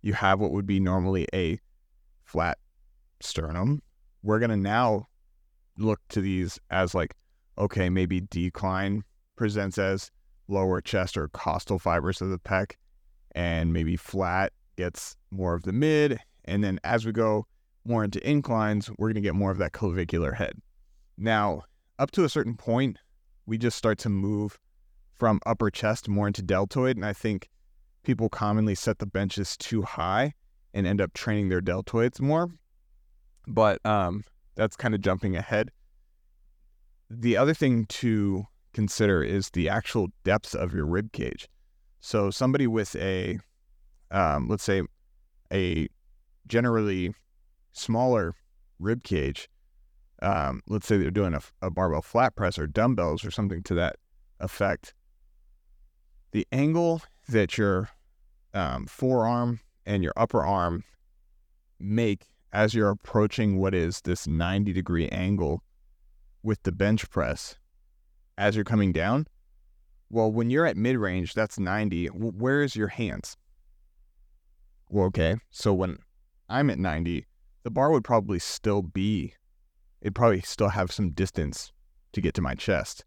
you 0.00 0.12
have 0.12 0.40
what 0.40 0.52
would 0.52 0.66
be 0.66 0.80
normally 0.80 1.26
a 1.34 1.58
flat 2.24 2.58
sternum, 3.20 3.82
we're 4.22 4.38
going 4.38 4.50
to 4.50 4.56
now 4.56 5.08
look 5.76 6.00
to 6.10 6.20
these 6.20 6.58
as 6.70 6.94
like, 6.94 7.14
okay, 7.56 7.88
maybe 7.88 8.20
decline 8.20 9.02
presents 9.36 9.78
as 9.78 10.10
lower 10.48 10.80
chest 10.80 11.16
or 11.16 11.28
costal 11.28 11.78
fibers 11.78 12.20
of 12.20 12.30
the 12.30 12.38
pec, 12.38 12.72
and 13.32 13.72
maybe 13.72 13.96
flat 13.96 14.52
gets 14.76 15.16
more 15.30 15.54
of 15.54 15.62
the 15.62 15.72
mid. 15.72 16.18
And 16.44 16.64
then 16.64 16.80
as 16.84 17.04
we 17.04 17.12
go 17.12 17.46
more 17.84 18.04
into 18.04 18.26
inclines, 18.28 18.90
we're 18.98 19.08
going 19.08 19.14
to 19.14 19.20
get 19.20 19.34
more 19.34 19.50
of 19.50 19.58
that 19.58 19.72
clavicular 19.72 20.32
head. 20.32 20.54
Now, 21.16 21.64
up 21.98 22.10
to 22.12 22.24
a 22.24 22.28
certain 22.28 22.56
point, 22.56 22.98
we 23.46 23.58
just 23.58 23.76
start 23.76 23.98
to 23.98 24.08
move 24.08 24.58
from 25.18 25.40
upper 25.46 25.70
chest 25.70 26.08
more 26.08 26.26
into 26.26 26.42
deltoid. 26.42 26.96
And 26.96 27.04
I 27.04 27.12
think 27.12 27.48
people 28.02 28.28
commonly 28.28 28.74
set 28.74 28.98
the 28.98 29.06
benches 29.06 29.56
too 29.56 29.82
high 29.82 30.34
and 30.72 30.86
end 30.86 31.00
up 31.00 31.12
training 31.12 31.48
their 31.48 31.60
deltoids 31.60 32.20
more. 32.20 32.50
But 33.46 33.84
um, 33.84 34.24
that's 34.54 34.76
kind 34.76 34.94
of 34.94 35.00
jumping 35.00 35.36
ahead. 35.36 35.70
The 37.10 37.36
other 37.36 37.54
thing 37.54 37.86
to 37.86 38.46
consider 38.72 39.22
is 39.22 39.50
the 39.50 39.68
actual 39.68 40.08
depth 40.24 40.54
of 40.54 40.74
your 40.74 40.86
rib 40.86 41.12
cage. 41.12 41.48
So 42.00 42.30
somebody 42.30 42.66
with 42.66 42.94
a, 42.96 43.38
um, 44.10 44.48
let's 44.48 44.64
say, 44.64 44.82
a 45.52 45.88
generally 46.46 47.14
smaller 47.72 48.34
rib 48.78 49.02
cage, 49.02 49.48
um, 50.22 50.62
let's 50.66 50.86
say 50.86 50.96
they're 50.96 51.10
doing 51.10 51.34
a, 51.34 51.40
a 51.62 51.70
barbell 51.70 52.02
flat 52.02 52.36
press 52.36 52.58
or 52.58 52.66
dumbbells 52.66 53.24
or 53.24 53.30
something 53.30 53.62
to 53.64 53.74
that 53.74 53.96
effect, 54.40 54.94
the 56.32 56.46
angle 56.52 57.02
that 57.28 57.58
your 57.58 57.90
um, 58.54 58.86
forearm 58.86 59.60
and 59.86 60.02
your 60.02 60.12
upper 60.16 60.44
arm 60.44 60.84
make 61.78 62.26
as 62.52 62.74
you're 62.74 62.90
approaching 62.90 63.58
what 63.58 63.74
is 63.74 64.00
this 64.02 64.26
90 64.26 64.72
degree 64.72 65.08
angle 65.08 65.62
with 66.42 66.62
the 66.62 66.72
bench 66.72 67.10
press 67.10 67.56
as 68.38 68.54
you're 68.54 68.64
coming 68.64 68.92
down. 68.92 69.26
Well, 70.08 70.32
when 70.32 70.48
you're 70.48 70.64
at 70.64 70.76
mid 70.76 70.96
range, 70.96 71.34
that's 71.34 71.58
90. 71.58 72.06
Where 72.06 72.62
is 72.62 72.74
your 72.74 72.88
hands? 72.88 73.36
Well, 74.88 75.06
okay. 75.06 75.36
So 75.50 75.74
when 75.74 75.98
I'm 76.48 76.70
at 76.70 76.78
90, 76.78 77.26
the 77.64 77.70
bar 77.70 77.90
would 77.90 78.04
probably 78.04 78.38
still 78.38 78.80
be, 78.80 79.34
it'd 80.00 80.14
probably 80.14 80.40
still 80.40 80.70
have 80.70 80.90
some 80.90 81.10
distance 81.10 81.72
to 82.12 82.22
get 82.22 82.32
to 82.34 82.40
my 82.40 82.54
chest. 82.54 83.04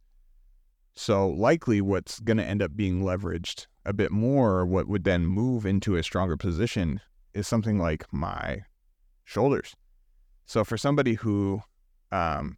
So 0.94 1.28
likely 1.28 1.82
what's 1.82 2.20
going 2.20 2.38
to 2.38 2.46
end 2.46 2.62
up 2.62 2.76
being 2.76 3.02
leveraged 3.02 3.66
a 3.86 3.94
bit 3.94 4.12
more, 4.12 4.66
what 4.66 4.88
would 4.88 5.06
then 5.06 5.26
move 5.26 5.66
into 5.66 5.96
a 5.96 6.04
stronger 6.04 6.38
position 6.38 7.02
is 7.34 7.48
something 7.48 7.80
like 7.80 8.06
my 8.12 8.62
shoulders. 9.24 9.76
So 10.46 10.64
for 10.64 10.78
somebody 10.78 11.16
who 11.16 11.62
um, 12.12 12.58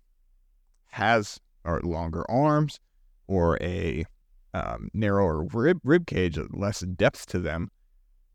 has 0.87 1.39
or 1.65 1.81
longer 1.81 2.29
arms 2.29 2.79
or 3.27 3.57
a 3.61 4.05
um, 4.53 4.89
narrower 4.93 5.43
rib, 5.43 5.79
rib 5.83 6.05
cage, 6.05 6.37
less 6.51 6.81
depth 6.81 7.25
to 7.27 7.39
them, 7.39 7.69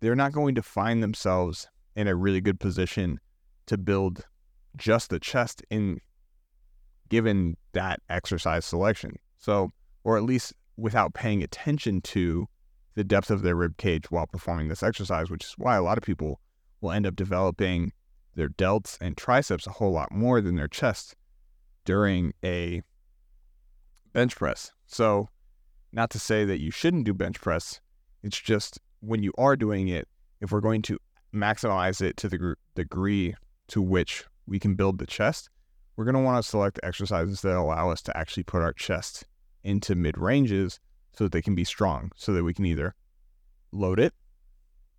they're 0.00 0.16
not 0.16 0.32
going 0.32 0.54
to 0.54 0.62
find 0.62 1.02
themselves 1.02 1.68
in 1.94 2.08
a 2.08 2.14
really 2.14 2.40
good 2.40 2.61
position 2.61 3.18
to 3.66 3.76
build 3.76 4.26
just 4.76 5.11
the 5.11 5.18
chest 5.18 5.62
in 5.70 6.00
given 7.08 7.56
that 7.73 8.00
exercise 8.08 8.64
selection. 8.64 9.16
So, 9.38 9.70
or 10.04 10.16
at 10.16 10.25
least 10.25 10.52
without 10.76 11.14
paying 11.14 11.42
attention 11.42 12.00
to 12.00 12.47
the 12.94 13.04
depth 13.04 13.30
of 13.30 13.42
their 13.42 13.54
rib 13.54 13.76
cage 13.76 14.11
while 14.11 14.26
performing 14.26 14.68
this 14.68 14.82
exercise, 14.82 15.30
which 15.30 15.44
is 15.44 15.54
why 15.56 15.76
a 15.76 15.82
lot 15.82 15.99
of 15.99 16.04
people 16.04 16.40
will 16.80 16.92
end 16.92 17.06
up 17.06 17.16
developing 17.16 17.92
their 18.35 18.49
delts 18.49 18.97
and 19.00 19.16
triceps 19.16 19.66
a 19.66 19.73
whole 19.73 19.92
lot 19.92 20.12
more 20.12 20.40
than 20.40 20.56
their 20.56 20.68
chest 20.68 21.16
during 21.85 22.32
a 22.44 22.82
bench 24.12 24.37
press. 24.37 24.73
So, 24.87 25.29
not 25.93 26.11
to 26.11 26.19
say 26.19 26.45
that 26.45 26.61
you 26.61 26.71
shouldn't 26.71 27.05
do 27.05 27.15
bench 27.15 27.41
press, 27.41 27.81
it's 28.23 28.38
just 28.38 28.79
when 29.00 29.23
you 29.23 29.33
are 29.38 29.57
doing 29.57 29.88
it, 29.88 30.09
if 30.41 30.53
we're 30.53 30.61
going 30.61 30.83
to 30.83 30.99
maximize 31.35 32.00
it 32.00 32.17
to 32.19 32.29
the 32.29 32.57
degree 32.75 33.35
to 33.69 33.83
which 33.83 34.25
we 34.47 34.59
can 34.59 34.75
build 34.75 34.99
the 34.99 35.07
chest, 35.07 35.50
we're 35.97 36.05
going 36.05 36.15
to 36.15 36.21
want 36.21 36.43
to 36.43 36.49
select 36.49 36.81
exercises 36.83 37.43
that 37.43 37.57
allow 37.57 37.91
us 37.91 38.03
to 38.03 38.17
actually 38.17 38.45
put 38.45 38.62
our 38.62 38.73
chest 38.73 39.25
into 39.65 39.95
mid 39.95 40.17
ranges 40.17 40.81
so 41.12 41.25
that 41.25 41.33
they 41.33 41.43
can 41.43 41.55
be 41.55 41.65
strong, 41.65 42.12
so 42.17 42.33
that 42.33 42.45
we 42.45 42.55
can 42.55 42.65
either 42.65 42.95
load 43.73 43.99
it 43.99 44.15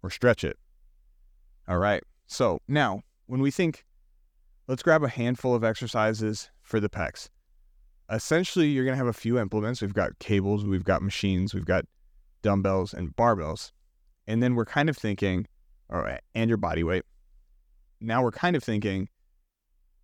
or 0.03 0.09
stretch 0.09 0.43
it. 0.43 0.57
All 1.67 1.77
right. 1.77 2.03
So 2.27 2.59
now, 2.67 3.01
when 3.27 3.41
we 3.41 3.51
think, 3.51 3.85
let's 4.67 4.83
grab 4.83 5.03
a 5.03 5.09
handful 5.09 5.55
of 5.55 5.63
exercises 5.63 6.49
for 6.61 6.79
the 6.79 6.89
pecs. 6.89 7.29
Essentially, 8.11 8.67
you're 8.67 8.85
going 8.85 8.93
to 8.93 8.97
have 8.97 9.07
a 9.07 9.13
few 9.13 9.39
implements. 9.39 9.81
We've 9.81 9.93
got 9.93 10.17
cables, 10.19 10.65
we've 10.65 10.83
got 10.83 11.01
machines, 11.01 11.53
we've 11.53 11.65
got 11.65 11.85
dumbbells 12.41 12.93
and 12.93 13.15
barbells. 13.15 13.71
And 14.27 14.41
then 14.41 14.55
we're 14.55 14.65
kind 14.65 14.89
of 14.89 14.97
thinking, 14.97 15.47
all 15.91 16.01
right, 16.01 16.21
and 16.35 16.49
your 16.49 16.57
body 16.57 16.83
weight. 16.83 17.03
Now 18.01 18.23
we're 18.23 18.31
kind 18.31 18.55
of 18.55 18.63
thinking, 18.63 19.09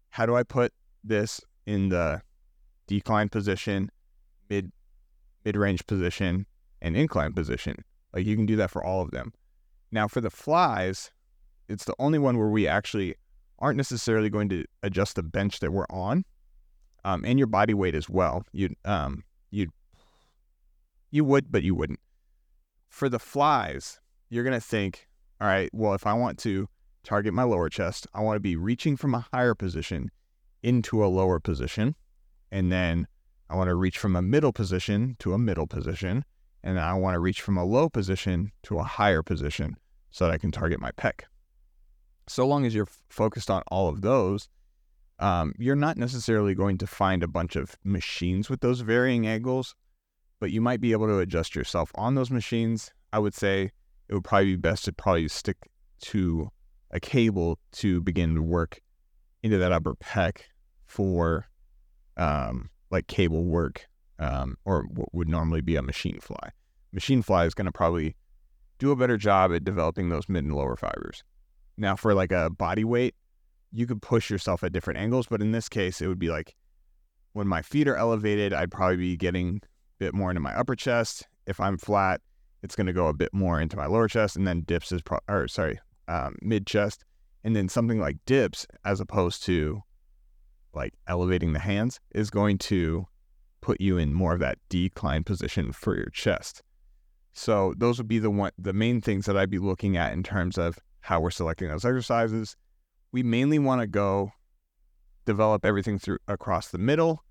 how 0.10 0.26
do 0.26 0.36
I 0.36 0.44
put 0.44 0.74
this 1.04 1.42
in 1.66 1.90
the 1.90 2.22
decline 2.88 3.30
position, 3.30 3.90
mid 4.50 4.72
mid 5.44 5.56
range 5.56 5.86
position, 5.88 6.46
and 6.82 6.96
incline 6.96 7.34
position? 7.34 7.84
Like 8.14 8.26
you 8.26 8.36
can 8.36 8.46
do 8.46 8.56
that 8.58 8.72
for 8.72 8.84
all 8.84 9.02
of 9.02 9.12
them. 9.12 9.34
Now 9.92 10.08
for 10.08 10.22
the 10.22 10.30
flies, 10.30 11.12
it's 11.68 11.86
the 11.86 11.96
only 12.00 12.20
one 12.20 12.38
where 12.38 12.50
we 12.50 12.68
actually 12.68 13.16
aren't 13.60 13.78
necessarily 13.78 14.30
going 14.30 14.50
to 14.50 14.66
adjust 14.84 15.16
the 15.16 15.24
bench 15.24 15.60
that 15.60 15.72
we're 15.72 15.88
on, 15.90 16.26
um, 17.06 17.24
and 17.24 17.40
your 17.40 17.48
body 17.48 17.74
weight 17.74 17.96
as 17.96 18.10
well. 18.10 18.44
You 18.52 18.76
um 18.84 19.24
you 19.52 19.70
you 21.12 21.24
would, 21.24 21.52
but 21.52 21.64
you 21.64 21.74
wouldn't. 21.74 22.00
For 22.90 23.08
the 23.08 23.20
flies, 23.20 24.02
you're 24.30 24.44
gonna 24.44 24.60
think, 24.60 25.08
all 25.40 25.48
right, 25.48 25.70
well, 25.72 25.94
if 25.94 26.06
I 26.06 26.14
want 26.14 26.38
to 26.40 26.68
target 27.04 27.34
my 27.34 27.44
lower 27.44 27.70
chest, 27.70 28.08
I 28.14 28.22
want 28.22 28.36
to 28.36 28.42
be 28.42 28.58
reaching 28.58 28.98
from 28.98 29.14
a 29.16 29.26
higher 29.32 29.56
position 29.56 30.12
into 30.62 31.06
a 31.06 31.08
lower 31.08 31.40
position, 31.40 31.96
and 32.52 32.72
then 32.72 33.08
I 33.50 33.56
want 33.56 33.70
to 33.70 33.76
reach 33.76 34.00
from 34.00 34.16
a 34.16 34.22
middle 34.22 34.52
position 34.52 35.16
to 35.20 35.34
a 35.34 35.38
middle 35.38 35.68
position, 35.68 36.26
and 36.64 36.80
I 36.80 36.96
want 36.96 37.14
to 37.14 37.20
reach 37.20 37.42
from 37.42 37.58
a 37.58 37.64
low 37.64 37.88
position 37.88 38.52
to 38.64 38.80
a 38.80 38.84
higher 38.84 39.22
position 39.22 39.78
so 40.10 40.26
that 40.26 40.34
I 40.34 40.38
can 40.40 40.52
target 40.52 40.82
my 40.82 40.92
pec 40.92 41.26
so 42.28 42.48
long 42.48 42.66
as 42.66 42.74
you're 42.74 42.86
f- 42.86 43.04
focused 43.10 43.50
on 43.50 43.62
all 43.68 43.88
of 43.88 44.02
those, 44.02 44.50
um, 45.20 45.54
you're 45.58 45.76
not 45.76 45.98
necessarily 45.98 46.56
going 46.56 46.78
to 46.80 46.88
find 46.88 47.24
a 47.24 47.28
bunch 47.28 47.56
of 47.56 47.76
machines 47.84 48.50
with 48.50 48.62
those 48.62 48.82
varying 48.82 49.26
angles, 49.28 49.76
but 50.40 50.52
you 50.52 50.62
might 50.62 50.82
be 50.82 50.92
able 50.92 51.08
to 51.08 51.20
adjust 51.20 51.56
yourself 51.56 51.92
on 51.96 52.16
those 52.16 52.32
machines. 52.32 52.92
I 53.14 53.20
would 53.20 53.34
say 53.34 53.72
it 54.10 54.14
would 54.14 54.24
probably 54.24 54.52
be 54.52 54.56
best 54.58 54.86
to 54.86 54.94
probably 54.94 55.28
stick 55.28 55.58
to 56.02 56.50
a 56.92 57.00
cable 57.00 57.60
to 57.74 58.02
begin 58.02 58.36
to 58.36 58.42
work 58.42 58.82
into 59.42 59.58
that 59.58 59.72
upper 59.72 59.96
pec 59.96 60.40
for 60.86 61.46
um, 62.18 62.70
like 62.92 63.08
cable 63.08 63.44
work 63.46 63.88
um, 64.20 64.58
or 64.66 64.86
what 64.94 65.14
would 65.14 65.30
normally 65.30 65.62
be 65.62 65.76
a 65.76 65.82
machine 65.82 66.20
fly. 66.20 66.52
Machine 66.92 67.22
fly 67.22 67.46
is 67.46 67.54
going 67.54 67.66
to 67.66 67.72
probably 67.72 68.16
do 68.80 68.92
a 68.92 68.96
better 68.96 69.18
job 69.18 69.54
at 69.54 69.64
developing 69.64 70.10
those 70.10 70.30
mid 70.30 70.44
and 70.44 70.56
lower 70.56 70.76
fibers. 70.76 71.24
Now, 71.78 71.96
for 71.96 72.14
like 72.14 72.32
a 72.32 72.50
body 72.50 72.84
weight, 72.84 73.16
you 73.76 73.86
could 73.86 74.02
push 74.02 74.30
yourself 74.30 74.64
at 74.64 74.72
different 74.72 75.00
angles, 75.00 75.28
but 75.28 75.42
in 75.42 75.52
this 75.52 75.68
case, 75.68 76.02
it 76.02 76.08
would 76.08 76.20
be 76.20 76.30
like 76.30 76.56
when 77.34 77.48
my 77.48 77.62
feet 77.62 77.88
are 77.88 77.98
elevated, 77.98 78.54
I'd 78.54 78.72
probably 78.72 78.96
be 78.96 79.18
getting 79.18 79.60
a 79.64 79.68
bit 80.00 80.14
more 80.14 80.32
into 80.32 80.40
my 80.40 80.56
upper 80.56 80.76
chest. 80.76 81.28
If 81.46 81.60
I'm 81.60 81.78
flat, 81.78 82.22
it's 82.64 82.76
going 82.76 82.88
to 82.88 82.94
go 82.94 83.08
a 83.08 83.14
bit 83.14 83.34
more 83.34 83.60
into 83.60 83.76
my 83.76 83.86
lower 83.86 84.08
chest, 84.08 84.38
and 84.38 84.48
then 84.48 84.62
dips 84.62 84.92
is 84.94 85.02
pro- 85.02 85.20
or 85.28 85.48
sorry, 85.50 85.80
um, 86.08 86.36
mid 86.42 86.66
chest, 86.66 87.04
and 87.44 87.56
then 87.56 87.68
something 87.68 88.00
like 88.00 88.18
dips, 88.26 88.66
as 88.86 89.02
opposed 89.02 89.44
to 89.44 89.82
like 90.74 90.94
elevating 91.08 91.52
the 91.52 91.60
hands, 91.60 92.00
is 92.14 92.30
going 92.30 92.58
to 92.60 93.06
put 93.60 93.82
you 93.82 93.98
in 93.98 94.14
more 94.14 94.34
of 94.34 94.40
that 94.40 94.58
decline 94.70 95.24
position 95.24 95.74
for 95.74 95.96
your 95.96 96.10
chest. 96.10 96.64
So 97.34 97.74
those 97.78 97.98
would 97.98 98.08
be 98.08 98.20
the 98.20 98.32
one 98.32 98.52
the 98.58 98.74
main 98.74 99.02
things 99.02 99.26
that 99.26 99.36
I'd 99.36 99.50
be 99.50 99.60
looking 99.60 99.98
at 99.98 100.14
in 100.14 100.24
terms 100.24 100.58
of 100.58 100.80
how 101.02 101.20
we're 101.20 101.32
selecting 101.32 101.68
those 101.68 101.84
exercises. 101.84 102.56
We 103.12 103.24
mainly 103.24 103.60
want 103.60 103.82
to 103.82 103.88
go 103.88 104.32
develop 105.26 105.66
everything 105.66 105.98
through 106.00 106.20
across 106.28 106.70
the 106.70 106.78
middle. 106.78 107.24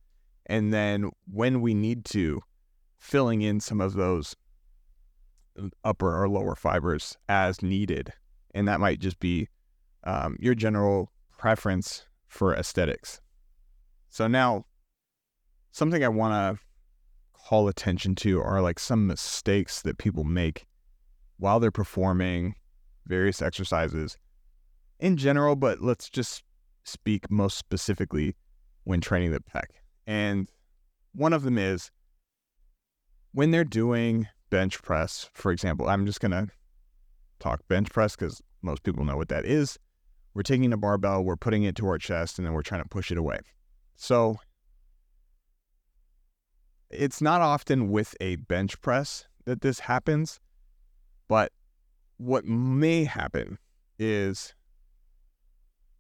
And 0.47 0.73
then 0.73 1.11
when 1.31 1.61
we 1.61 1.75
need 1.75 2.05
to, 2.07 2.43
filling 2.99 3.43
in 3.43 3.61
some 3.61 3.81
of 3.81 3.93
those 3.95 4.35
upper 5.85 6.23
or 6.23 6.29
lower 6.29 6.55
fibers 6.55 7.17
as 7.29 7.63
needed. 7.63 8.13
And 8.55 8.67
that 8.69 8.81
might 8.81 8.99
just 8.99 9.21
be 9.21 9.49
um, 10.05 10.37
your 10.41 10.55
general 10.55 11.13
preference 11.37 12.07
for 12.27 12.55
aesthetics. 12.55 13.21
So 14.09 14.27
now, 14.27 14.65
something 15.71 16.05
I 16.05 16.09
want 16.09 16.59
to 16.59 16.65
call 17.33 17.69
attention 17.69 18.15
to 18.17 18.41
are 18.41 18.63
like 18.63 18.79
some 18.79 19.07
mistakes 19.07 19.83
that 19.83 19.99
people 19.99 20.25
make 20.25 20.67
while 21.37 21.61
they're 21.61 21.71
performing 21.71 22.55
various 23.07 23.43
exercises 23.43 24.17
in 24.99 25.17
general, 25.17 25.57
but 25.57 25.81
let's 25.81 26.09
just 26.09 26.43
speak 26.85 27.31
most 27.31 27.57
specifically 27.57 28.37
when 28.85 29.01
training 29.01 29.33
the 29.33 29.41
pec. 29.41 29.65
And 30.07 30.51
one 31.13 31.33
of 31.33 31.43
them 31.43 31.59
is 31.59 31.91
when 33.33 33.51
they're 33.51 33.65
doing 33.65 34.29
bench 34.51 34.83
press, 34.83 35.29
for 35.33 35.51
example, 35.51 35.89
I'm 35.89 36.07
just 36.07 36.21
going 36.21 36.33
to 36.33 36.49
talk 37.41 37.67
bench 37.69 37.91
press 37.91 38.15
because 38.15 38.43
most 38.63 38.83
people 38.83 39.05
know 39.05 39.17
what 39.17 39.29
that 39.29 39.45
is. 39.45 39.79
We're 40.35 40.43
taking 40.43 40.73
a 40.73 40.77
barbell, 40.77 41.25
we're 41.25 41.37
putting 41.37 41.63
it 41.63 41.77
to 41.77 41.87
our 41.89 41.99
chest, 41.99 42.39
and 42.39 42.47
then 42.47 42.55
we're 42.55 42.63
trying 42.63 42.83
to 42.83 42.89
push 42.89 43.11
it 43.11 43.19
away. 43.19 43.39
So 43.97 44.37
it's 46.91 47.21
not 47.21 47.41
often 47.41 47.91
with 47.91 48.15
a 48.21 48.37
bench 48.37 48.81
press 48.81 49.27
that 49.45 49.61
this 49.61 49.81
happens, 49.81 50.41
but 51.29 51.53
what 52.17 52.45
may 52.45 53.05
happen 53.05 53.59
is 53.99 54.55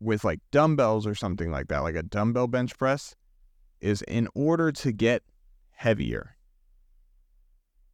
with 0.00 0.24
like 0.24 0.40
dumbbells 0.50 1.06
or 1.06 1.14
something 1.14 1.50
like 1.50 1.68
that, 1.68 1.78
like 1.78 1.94
a 1.94 2.02
dumbbell 2.02 2.46
bench 2.46 2.76
press, 2.78 3.14
is 3.80 4.02
in 4.02 4.28
order 4.34 4.72
to 4.72 4.92
get 4.92 5.22
heavier, 5.72 6.36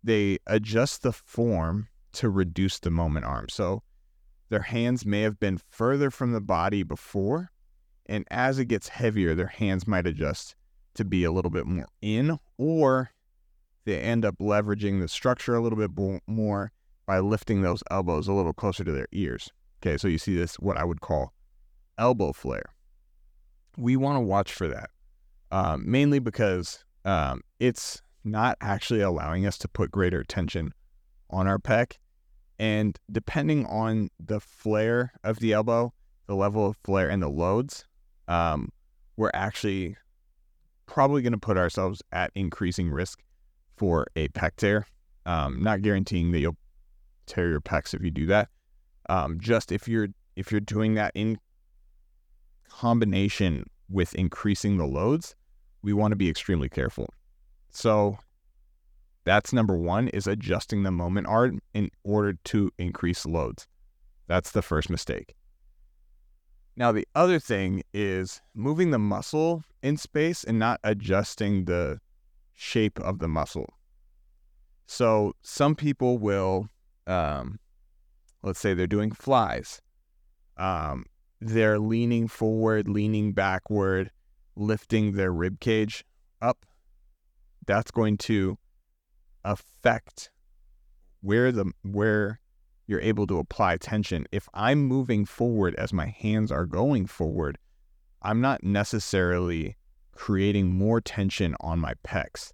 they 0.02 0.38
adjust 0.46 1.02
the 1.02 1.12
form 1.12 1.88
to 2.12 2.28
reduce 2.28 2.78
the 2.78 2.90
moment 2.90 3.26
arm. 3.26 3.48
So 3.48 3.82
their 4.48 4.62
hands 4.62 5.06
may 5.06 5.22
have 5.22 5.38
been 5.38 5.60
further 5.70 6.10
from 6.10 6.32
the 6.32 6.40
body 6.40 6.82
before, 6.82 7.50
and 8.06 8.24
as 8.30 8.58
it 8.58 8.66
gets 8.66 8.88
heavier, 8.88 9.34
their 9.34 9.46
hands 9.46 9.86
might 9.86 10.06
adjust 10.06 10.54
to 10.94 11.04
be 11.04 11.24
a 11.24 11.30
little 11.30 11.50
bit 11.50 11.66
more 11.66 11.86
in, 12.02 12.38
or 12.58 13.10
they 13.84 14.00
end 14.00 14.24
up 14.24 14.38
leveraging 14.38 15.00
the 15.00 15.08
structure 15.08 15.54
a 15.54 15.60
little 15.60 15.78
bit 15.78 15.90
more 16.26 16.72
by 17.06 17.20
lifting 17.20 17.62
those 17.62 17.82
elbows 17.90 18.28
a 18.28 18.32
little 18.32 18.52
closer 18.52 18.84
to 18.84 18.92
their 18.92 19.08
ears. 19.12 19.50
Okay, 19.82 19.96
so 19.96 20.08
you 20.08 20.18
see 20.18 20.34
this, 20.34 20.56
what 20.56 20.76
I 20.76 20.84
would 20.84 21.00
call 21.00 21.32
elbow 22.00 22.32
flare. 22.32 22.74
We 23.76 23.96
want 23.96 24.16
to 24.16 24.20
watch 24.20 24.52
for 24.52 24.66
that, 24.66 24.90
um, 25.52 25.88
mainly 25.88 26.18
because 26.18 26.84
um, 27.04 27.42
it's 27.60 28.02
not 28.24 28.56
actually 28.60 29.00
allowing 29.00 29.46
us 29.46 29.56
to 29.58 29.68
put 29.68 29.92
greater 29.92 30.24
tension 30.24 30.74
on 31.30 31.46
our 31.46 31.58
pec. 31.58 31.92
And 32.58 32.98
depending 33.10 33.64
on 33.66 34.10
the 34.18 34.40
flare 34.40 35.12
of 35.22 35.38
the 35.38 35.52
elbow, 35.52 35.92
the 36.26 36.34
level 36.34 36.66
of 36.66 36.76
flare 36.84 37.08
and 37.08 37.22
the 37.22 37.28
loads, 37.28 37.84
um, 38.28 38.70
we're 39.16 39.30
actually 39.32 39.96
probably 40.86 41.22
going 41.22 41.32
to 41.32 41.38
put 41.38 41.56
ourselves 41.56 42.02
at 42.12 42.32
increasing 42.34 42.90
risk 42.90 43.22
for 43.76 44.06
a 44.16 44.28
pec 44.28 44.56
tear. 44.56 44.86
Um, 45.26 45.62
not 45.62 45.82
guaranteeing 45.82 46.32
that 46.32 46.40
you'll 46.40 46.56
tear 47.26 47.48
your 47.48 47.60
pecs 47.60 47.94
if 47.94 48.02
you 48.02 48.10
do 48.10 48.26
that. 48.26 48.48
Um, 49.08 49.38
just 49.40 49.72
if 49.72 49.88
you're 49.88 50.08
if 50.36 50.50
you're 50.50 50.60
doing 50.60 50.94
that 50.94 51.12
in 51.14 51.38
combination 52.70 53.68
with 53.88 54.14
increasing 54.14 54.78
the 54.78 54.86
loads, 54.86 55.34
we 55.82 55.92
want 55.92 56.12
to 56.12 56.16
be 56.16 56.28
extremely 56.28 56.68
careful. 56.68 57.12
So 57.70 58.18
that's 59.24 59.52
number 59.52 59.76
one 59.76 60.08
is 60.08 60.26
adjusting 60.26 60.82
the 60.82 60.90
moment 60.90 61.26
arm 61.26 61.60
in 61.74 61.90
order 62.04 62.34
to 62.44 62.70
increase 62.78 63.26
loads. 63.26 63.66
That's 64.26 64.52
the 64.52 64.62
first 64.62 64.88
mistake. 64.88 65.34
Now, 66.76 66.92
the 66.92 67.06
other 67.14 67.38
thing 67.38 67.82
is 67.92 68.40
moving 68.54 68.90
the 68.90 68.98
muscle 68.98 69.64
in 69.82 69.96
space 69.96 70.44
and 70.44 70.58
not 70.58 70.80
adjusting 70.82 71.64
the 71.64 72.00
shape 72.54 72.98
of 73.00 73.18
the 73.18 73.28
muscle. 73.28 73.74
So, 74.86 75.34
some 75.42 75.74
people 75.74 76.18
will, 76.18 76.68
um, 77.06 77.58
let's 78.42 78.60
say 78.60 78.72
they're 78.72 78.86
doing 78.86 79.10
flies. 79.10 79.82
Um, 80.56 81.04
they're 81.40 81.78
leaning 81.78 82.28
forward, 82.28 82.88
leaning 82.88 83.32
backward, 83.32 84.10
lifting 84.56 85.12
their 85.12 85.32
rib 85.32 85.60
cage 85.60 86.04
up. 86.42 86.66
That's 87.66 87.90
going 87.90 88.18
to 88.18 88.58
affect 89.44 90.30
where 91.22 91.52
the 91.52 91.72
where 91.82 92.40
you're 92.86 93.00
able 93.00 93.26
to 93.28 93.38
apply 93.38 93.76
tension. 93.76 94.26
If 94.32 94.48
I'm 94.52 94.80
moving 94.80 95.24
forward 95.24 95.74
as 95.76 95.92
my 95.92 96.06
hands 96.06 96.50
are 96.50 96.66
going 96.66 97.06
forward, 97.06 97.56
I'm 98.22 98.40
not 98.40 98.64
necessarily 98.64 99.76
creating 100.12 100.74
more 100.74 101.00
tension 101.00 101.54
on 101.60 101.78
my 101.78 101.94
pecs. 102.04 102.52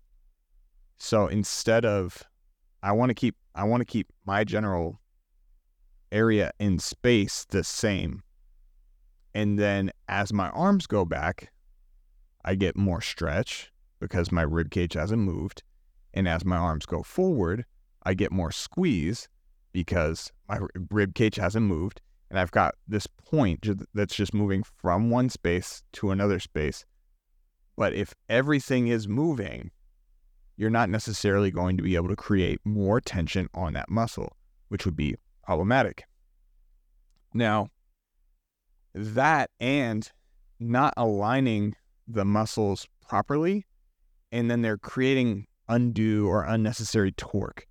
So 0.98 1.26
instead 1.26 1.84
of 1.84 2.22
I 2.82 2.92
want 2.92 3.10
to 3.10 3.14
keep 3.14 3.36
I 3.54 3.64
want 3.64 3.80
to 3.80 3.86
keep 3.86 4.08
my 4.24 4.44
general 4.44 5.00
area 6.12 6.52
in 6.60 6.78
space 6.78 7.46
the 7.48 7.64
same. 7.64 8.22
And 9.36 9.58
then 9.58 9.90
as 10.08 10.32
my 10.32 10.48
arms 10.48 10.86
go 10.86 11.04
back, 11.04 11.52
I 12.42 12.54
get 12.54 12.74
more 12.74 13.02
stretch 13.02 13.70
because 14.00 14.32
my 14.32 14.40
rib 14.40 14.70
cage 14.70 14.94
hasn't 14.94 15.20
moved. 15.20 15.62
And 16.14 16.26
as 16.26 16.42
my 16.42 16.56
arms 16.56 16.86
go 16.86 17.02
forward, 17.02 17.66
I 18.04 18.14
get 18.14 18.32
more 18.32 18.50
squeeze 18.50 19.28
because 19.74 20.32
my 20.48 20.60
rib 20.90 21.14
cage 21.14 21.36
hasn't 21.36 21.66
moved. 21.66 22.00
And 22.30 22.38
I've 22.38 22.50
got 22.50 22.76
this 22.88 23.06
point 23.06 23.66
that's 23.92 24.14
just 24.14 24.32
moving 24.32 24.62
from 24.62 25.10
one 25.10 25.28
space 25.28 25.82
to 25.92 26.12
another 26.12 26.40
space. 26.40 26.86
But 27.76 27.92
if 27.92 28.14
everything 28.30 28.88
is 28.88 29.06
moving, 29.06 29.70
you're 30.56 30.70
not 30.70 30.88
necessarily 30.88 31.50
going 31.50 31.76
to 31.76 31.82
be 31.82 31.94
able 31.94 32.08
to 32.08 32.16
create 32.16 32.60
more 32.64 33.02
tension 33.02 33.50
on 33.52 33.74
that 33.74 33.90
muscle, 33.90 34.34
which 34.68 34.86
would 34.86 34.96
be 34.96 35.16
problematic. 35.44 36.04
Now, 37.34 37.68
that 38.96 39.50
and 39.60 40.10
not 40.58 40.94
aligning 40.96 41.74
the 42.08 42.24
muscles 42.24 42.88
properly, 43.06 43.66
and 44.32 44.50
then 44.50 44.62
they're 44.62 44.78
creating 44.78 45.46
undue 45.68 46.26
or 46.28 46.44
unnecessary 46.44 47.12
torque. 47.12 47.66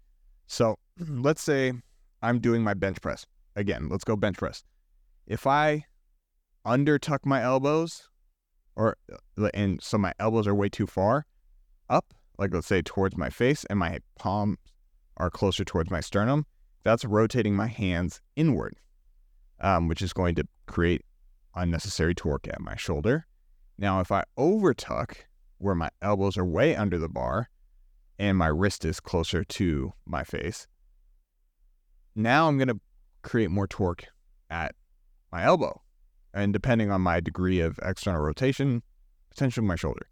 So 0.48 0.78
let's 1.00 1.42
say 1.42 1.74
I'm 2.22 2.40
doing 2.40 2.64
my 2.64 2.74
bench 2.74 3.02
press. 3.02 3.26
Again, 3.56 3.90
let's 3.90 4.04
go 4.04 4.16
bench 4.16 4.38
press. 4.38 4.64
If 5.28 5.48
I 5.48 5.86
undertuck 6.66 7.20
my 7.26 7.42
elbows, 7.42 8.08
or 8.76 8.98
uh, 9.38 9.50
and 9.54 9.82
so 9.82 9.98
my 9.98 10.14
elbows 10.20 10.48
are 10.48 10.56
way 10.56 10.70
too 10.70 10.88
far 10.88 11.26
up, 11.90 12.14
like 12.38 12.54
let's 12.54 12.68
say 12.68 12.82
towards 12.82 13.18
my 13.18 13.30
face, 13.30 13.66
and 13.70 13.80
my 13.80 14.00
palms 14.20 14.58
are 15.18 15.30
closer 15.30 15.64
towards 15.64 15.90
my 15.90 16.02
sternum, 16.02 16.46
that's 16.84 17.06
rotating 17.06 17.56
my 17.56 17.68
hands 17.68 18.22
inward, 18.36 18.76
um, 19.62 19.88
which 19.88 20.02
is 20.02 20.14
going 20.14 20.36
to 20.36 20.46
create 20.68 21.02
unnecessary 21.56 22.14
torque 22.14 22.48
at 22.48 22.62
my 22.62 22.76
shoulder. 22.76 23.26
Now, 23.78 24.00
if 24.00 24.12
I 24.12 24.24
overtuck 24.38 25.26
where 25.58 25.76
my 25.76 25.90
elbows 26.02 26.38
are 26.38 26.46
way 26.46 26.76
under 26.76 26.98
the 26.98 27.10
bar 27.10 27.50
and 28.20 28.38
my 28.38 28.48
wrist 28.48 28.86
is 28.86 29.00
closer 29.00 29.44
to 29.44 29.94
my 30.06 30.24
face, 30.24 30.68
now 32.16 32.48
I'm 32.48 32.58
going 32.58 32.70
to 32.70 32.80
create 33.22 33.52
more 33.52 33.68
torque 33.68 34.06
at 34.50 34.76
my 35.32 35.44
elbow. 35.44 35.82
And 36.34 36.54
depending 36.54 36.92
on 36.92 37.02
my 37.02 37.20
degree 37.20 37.60
of 37.60 37.80
external 37.82 38.22
rotation, 38.22 38.84
potentially 39.30 39.66
my 39.66 39.76
shoulder. 39.76 40.08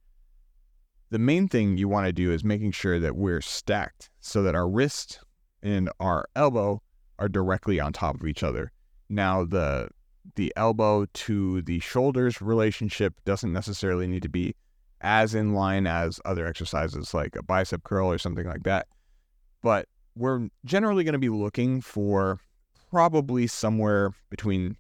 The 1.09 1.19
main 1.19 1.47
thing 1.47 1.77
you 1.77 1.87
want 1.87 2.07
to 2.07 2.13
do 2.13 2.31
is 2.31 2.43
making 2.43 2.71
sure 2.71 2.99
that 2.99 3.15
we're 3.15 3.41
stacked 3.41 4.09
so 4.19 4.41
that 4.43 4.55
our 4.55 4.67
wrist 4.67 5.19
and 5.61 5.89
our 5.99 6.25
elbow 6.35 6.81
are 7.19 7.29
directly 7.29 7.79
on 7.79 7.93
top 7.93 8.15
of 8.15 8.25
each 8.25 8.43
other. 8.43 8.71
Now, 9.09 9.45
the 9.45 9.89
the 10.35 10.53
elbow 10.55 11.05
to 11.13 11.61
the 11.63 11.79
shoulders 11.79 12.41
relationship 12.41 13.13
doesn't 13.25 13.53
necessarily 13.53 14.07
need 14.07 14.23
to 14.23 14.29
be 14.29 14.55
as 15.01 15.35
in 15.35 15.53
line 15.53 15.85
as 15.85 16.19
other 16.25 16.45
exercises 16.47 17.13
like 17.13 17.35
a 17.35 17.43
bicep 17.43 17.83
curl 17.83 18.09
or 18.09 18.17
something 18.17 18.47
like 18.47 18.63
that. 18.63 18.87
But 19.61 19.87
we're 20.15 20.47
generally 20.65 21.03
going 21.03 21.13
to 21.13 21.19
be 21.19 21.29
looking 21.29 21.81
for 21.81 22.39
probably 22.89 23.47
somewhere 23.47 24.11
between 24.29 24.77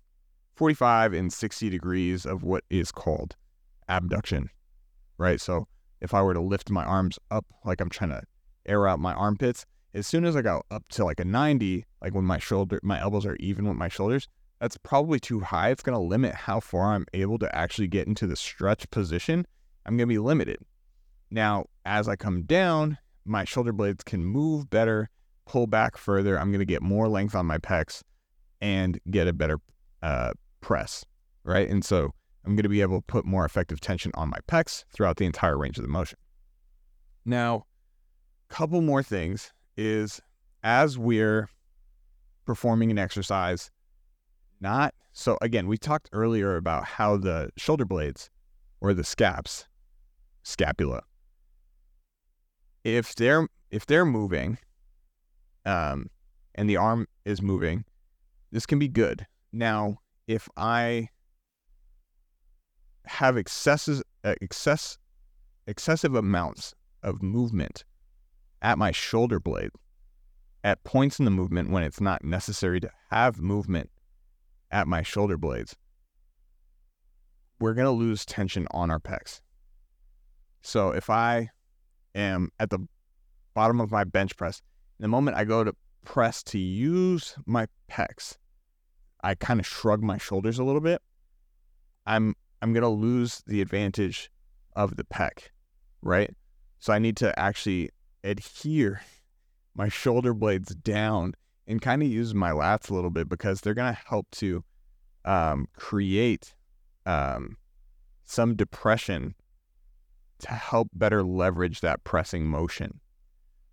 45 0.55 1.13
and 1.13 1.33
60 1.33 1.69
degrees 1.69 2.25
of 2.25 2.43
what 2.43 2.63
is 2.69 2.91
called 2.91 3.35
abduction, 3.89 4.49
right? 5.17 5.41
So 5.41 5.67
if 5.99 6.13
I 6.13 6.21
were 6.21 6.33
to 6.33 6.41
lift 6.41 6.69
my 6.69 6.83
arms 6.83 7.17
up 7.31 7.45
like 7.65 7.81
I'm 7.81 7.89
trying 7.89 8.11
to 8.11 8.21
air 8.65 8.87
out 8.87 8.99
my 8.99 9.13
armpits, 9.13 9.65
as 9.93 10.07
soon 10.07 10.25
as 10.25 10.35
I 10.35 10.41
go 10.41 10.63
up 10.71 10.87
to 10.89 11.05
like 11.05 11.19
a 11.19 11.25
90, 11.25 11.85
like 12.01 12.13
when 12.13 12.25
my 12.25 12.39
shoulder, 12.39 12.79
my 12.83 12.99
elbows 12.99 13.25
are 13.25 13.35
even 13.39 13.67
with 13.67 13.77
my 13.77 13.89
shoulders, 13.89 14.27
that's 14.63 14.77
probably 14.77 15.19
too 15.19 15.41
high. 15.41 15.71
It's 15.71 15.83
going 15.83 15.93
to 15.93 16.01
limit 16.01 16.33
how 16.33 16.61
far 16.61 16.93
I'm 16.93 17.05
able 17.13 17.37
to 17.39 17.53
actually 17.53 17.89
get 17.89 18.07
into 18.07 18.25
the 18.25 18.37
stretch 18.37 18.89
position. 18.91 19.45
I'm 19.85 19.97
going 19.97 20.07
to 20.07 20.13
be 20.13 20.19
limited. 20.19 20.55
Now, 21.29 21.65
as 21.83 22.07
I 22.07 22.15
come 22.15 22.43
down, 22.43 22.97
my 23.25 23.43
shoulder 23.43 23.73
blades 23.73 24.05
can 24.05 24.23
move 24.23 24.69
better, 24.69 25.09
pull 25.45 25.67
back 25.67 25.97
further. 25.97 26.39
I'm 26.39 26.49
going 26.49 26.59
to 26.59 26.65
get 26.65 26.81
more 26.81 27.09
length 27.09 27.35
on 27.35 27.45
my 27.45 27.57
pecs 27.57 28.03
and 28.61 28.97
get 29.11 29.27
a 29.27 29.33
better 29.33 29.59
uh, 30.01 30.31
press, 30.61 31.03
right? 31.43 31.69
And 31.69 31.83
so 31.83 32.11
I'm 32.45 32.55
going 32.55 32.63
to 32.63 32.69
be 32.69 32.79
able 32.79 32.99
to 32.99 33.05
put 33.05 33.25
more 33.25 33.43
effective 33.43 33.81
tension 33.81 34.13
on 34.15 34.29
my 34.29 34.39
pecs 34.47 34.85
throughout 34.93 35.17
the 35.17 35.25
entire 35.25 35.57
range 35.57 35.77
of 35.77 35.83
the 35.83 35.89
motion. 35.89 36.17
Now, 37.25 37.65
a 38.49 38.53
couple 38.53 38.79
more 38.79 39.03
things 39.03 39.51
is 39.75 40.21
as 40.63 40.97
we're 40.97 41.49
performing 42.45 42.91
an 42.91 42.97
exercise, 42.97 43.69
not 44.63 44.95
so 45.13 45.37
again, 45.41 45.67
we 45.67 45.77
talked 45.77 46.09
earlier 46.11 46.57
about 46.57 46.85
how 46.85 47.17
the 47.17 47.51
shoulder 47.55 47.85
blades 47.85 48.31
or 48.81 48.95
the 48.95 49.03
scaps, 49.03 49.67
scapula, 50.41 51.03
if 52.83 53.13
they're 53.15 53.47
if 53.69 53.85
they're 53.85 54.05
moving, 54.05 54.57
um, 55.65 56.09
and 56.55 56.67
the 56.67 56.77
arm 56.77 57.07
is 57.25 57.41
moving, 57.41 57.85
this 58.51 58.65
can 58.65 58.79
be 58.79 58.87
good. 58.87 59.25
Now, 59.51 59.99
if 60.27 60.49
I 60.57 61.09
have 63.05 63.37
excesses, 63.37 64.01
uh, 64.23 64.35
excess, 64.41 64.97
excessive 65.67 66.15
amounts 66.15 66.73
of 67.03 67.21
movement 67.21 67.83
at 68.61 68.77
my 68.77 68.91
shoulder 68.91 69.39
blade 69.39 69.71
at 70.63 70.83
points 70.83 71.19
in 71.19 71.25
the 71.25 71.31
movement 71.31 71.69
when 71.69 71.83
it's 71.83 72.01
not 72.01 72.23
necessary 72.23 72.79
to 72.79 72.89
have 73.11 73.39
movement 73.39 73.89
at 74.73 74.87
my 74.87 75.03
shoulder 75.03 75.37
blades, 75.37 75.77
we're 77.59 77.75
going 77.75 77.85
to 77.85 77.91
lose 77.91 78.25
tension 78.25 78.67
on 78.71 78.91
our 78.91 78.99
pecs. 78.99 79.39
So 80.61 80.89
if 80.89 81.09
I 81.09 81.49
am 82.15 82.49
at 82.59 82.71
the 82.71 82.79
bottom 83.53 83.79
of 83.79 83.91
my 83.91 84.03
bench 84.03 84.35
press, 84.35 84.61
the 84.99 85.07
moment 85.07 85.37
I 85.37 85.45
go 85.45 85.63
to 85.63 85.75
press 86.03 86.41
to 86.43 86.57
use 86.57 87.35
my 87.45 87.67
pecs, 87.89 88.37
I 89.23 89.35
kind 89.35 89.59
of 89.59 89.67
shrug 89.67 90.01
my 90.01 90.17
shoulders 90.17 90.57
a 90.57 90.63
little 90.63 90.81
bit. 90.81 91.01
I'm 92.05 92.35
I'm 92.61 92.73
going 92.73 92.83
to 92.83 92.89
lose 92.89 93.43
the 93.45 93.61
advantage 93.61 94.31
of 94.75 94.95
the 94.95 95.03
pec, 95.03 95.49
right? 96.01 96.33
So 96.79 96.93
I 96.93 96.99
need 96.99 97.17
to 97.17 97.37
actually 97.37 97.89
adhere 98.23 99.01
my 99.75 99.87
shoulder 99.87 100.33
blades 100.33 100.73
down 100.73 101.35
and 101.67 101.81
kind 101.81 102.01
of 102.03 102.09
use 102.09 102.33
my 102.33 102.51
lats 102.51 102.89
a 102.89 102.93
little 102.93 103.09
bit 103.09 103.29
because 103.29 103.61
they're 103.61 103.73
going 103.73 103.93
to 103.93 104.01
help 104.07 104.29
to 104.31 104.63
um, 105.25 105.67
create 105.75 106.53
um, 107.05 107.57
some 108.25 108.55
depression 108.55 109.35
to 110.39 110.51
help 110.51 110.89
better 110.93 111.23
leverage 111.23 111.81
that 111.81 112.03
pressing 112.03 112.45
motion. 112.45 112.99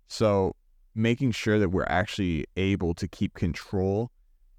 So 0.07 0.55
making 0.95 1.31
sure 1.31 1.59
that 1.59 1.69
we're 1.69 1.85
actually 1.85 2.45
able 2.55 2.93
to 2.95 3.07
keep 3.07 3.33
control 3.33 4.11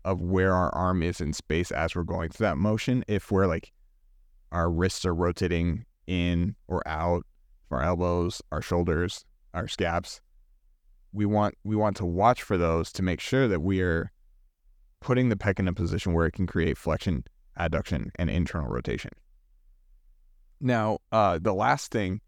of 0.04 0.20
where 0.20 0.52
our 0.52 0.74
arm 0.74 1.02
is 1.02 1.20
in 1.20 1.32
space 1.32 1.70
as 1.70 1.94
we're 1.94 2.02
going 2.02 2.30
through 2.30 2.46
that 2.46 2.58
motion. 2.58 3.04
If 3.06 3.30
we're 3.30 3.46
like 3.46 3.72
our 4.50 4.70
wrists 4.70 5.06
are 5.06 5.14
rotating 5.14 5.84
in 6.06 6.56
or 6.68 6.86
out, 6.86 7.24
our 7.70 7.82
elbows, 7.82 8.42
our 8.52 8.60
shoulders, 8.60 9.24
our 9.54 9.66
scaps. 9.66 10.20
We 11.12 11.26
want 11.26 11.56
we 11.64 11.76
want 11.76 11.96
to 11.98 12.06
watch 12.06 12.42
for 12.42 12.56
those 12.56 12.92
to 12.92 13.02
make 13.02 13.20
sure 13.20 13.48
that 13.48 13.60
we 13.60 13.80
are 13.80 14.10
putting 15.00 15.28
the 15.28 15.36
pec 15.36 15.58
in 15.58 15.68
a 15.68 15.72
position 15.72 16.12
where 16.12 16.26
it 16.26 16.32
can 16.32 16.46
create 16.46 16.78
flexion, 16.78 17.24
adduction, 17.58 18.10
and 18.16 18.30
internal 18.30 18.68
rotation. 18.68 19.10
Now, 20.60 20.98
uh, 21.10 21.38
the 21.42 21.52
last 21.52 21.90
thing 21.90 22.20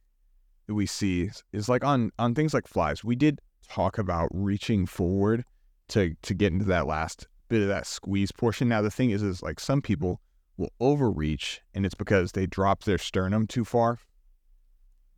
that 0.67 0.75
we 0.75 0.87
see 0.87 1.31
is 1.53 1.69
like 1.69 1.85
on 1.85 2.11
on 2.19 2.35
things 2.35 2.53
like 2.53 2.67
flies. 2.67 3.05
We 3.05 3.17
did 3.17 3.41
talk 3.69 3.97
about 3.99 4.29
reaching 4.33 4.87
forward 4.87 5.45
to 5.89 6.15
to 6.23 6.35
get 6.35 6.53
into 6.53 6.65
that 6.67 6.87
last 6.87 7.27
bit 7.49 7.63
of 7.63 7.69
that 7.69 7.87
squeeze 7.87 8.33
portion. 8.33 8.69
Now, 8.69 8.83
the 8.83 8.91
thing 8.91 9.11
is, 9.11 9.23
is 9.23 9.43
like 9.43 9.61
some 9.61 9.81
people 9.81 10.21
will 10.57 10.73
overreach, 10.81 11.61
and 11.75 11.85
it's 11.85 11.95
because 11.95 12.33
they 12.33 12.47
drop 12.47 12.85
their 12.85 12.99
sternum 12.99 13.47
too 13.47 13.65
far 13.65 13.99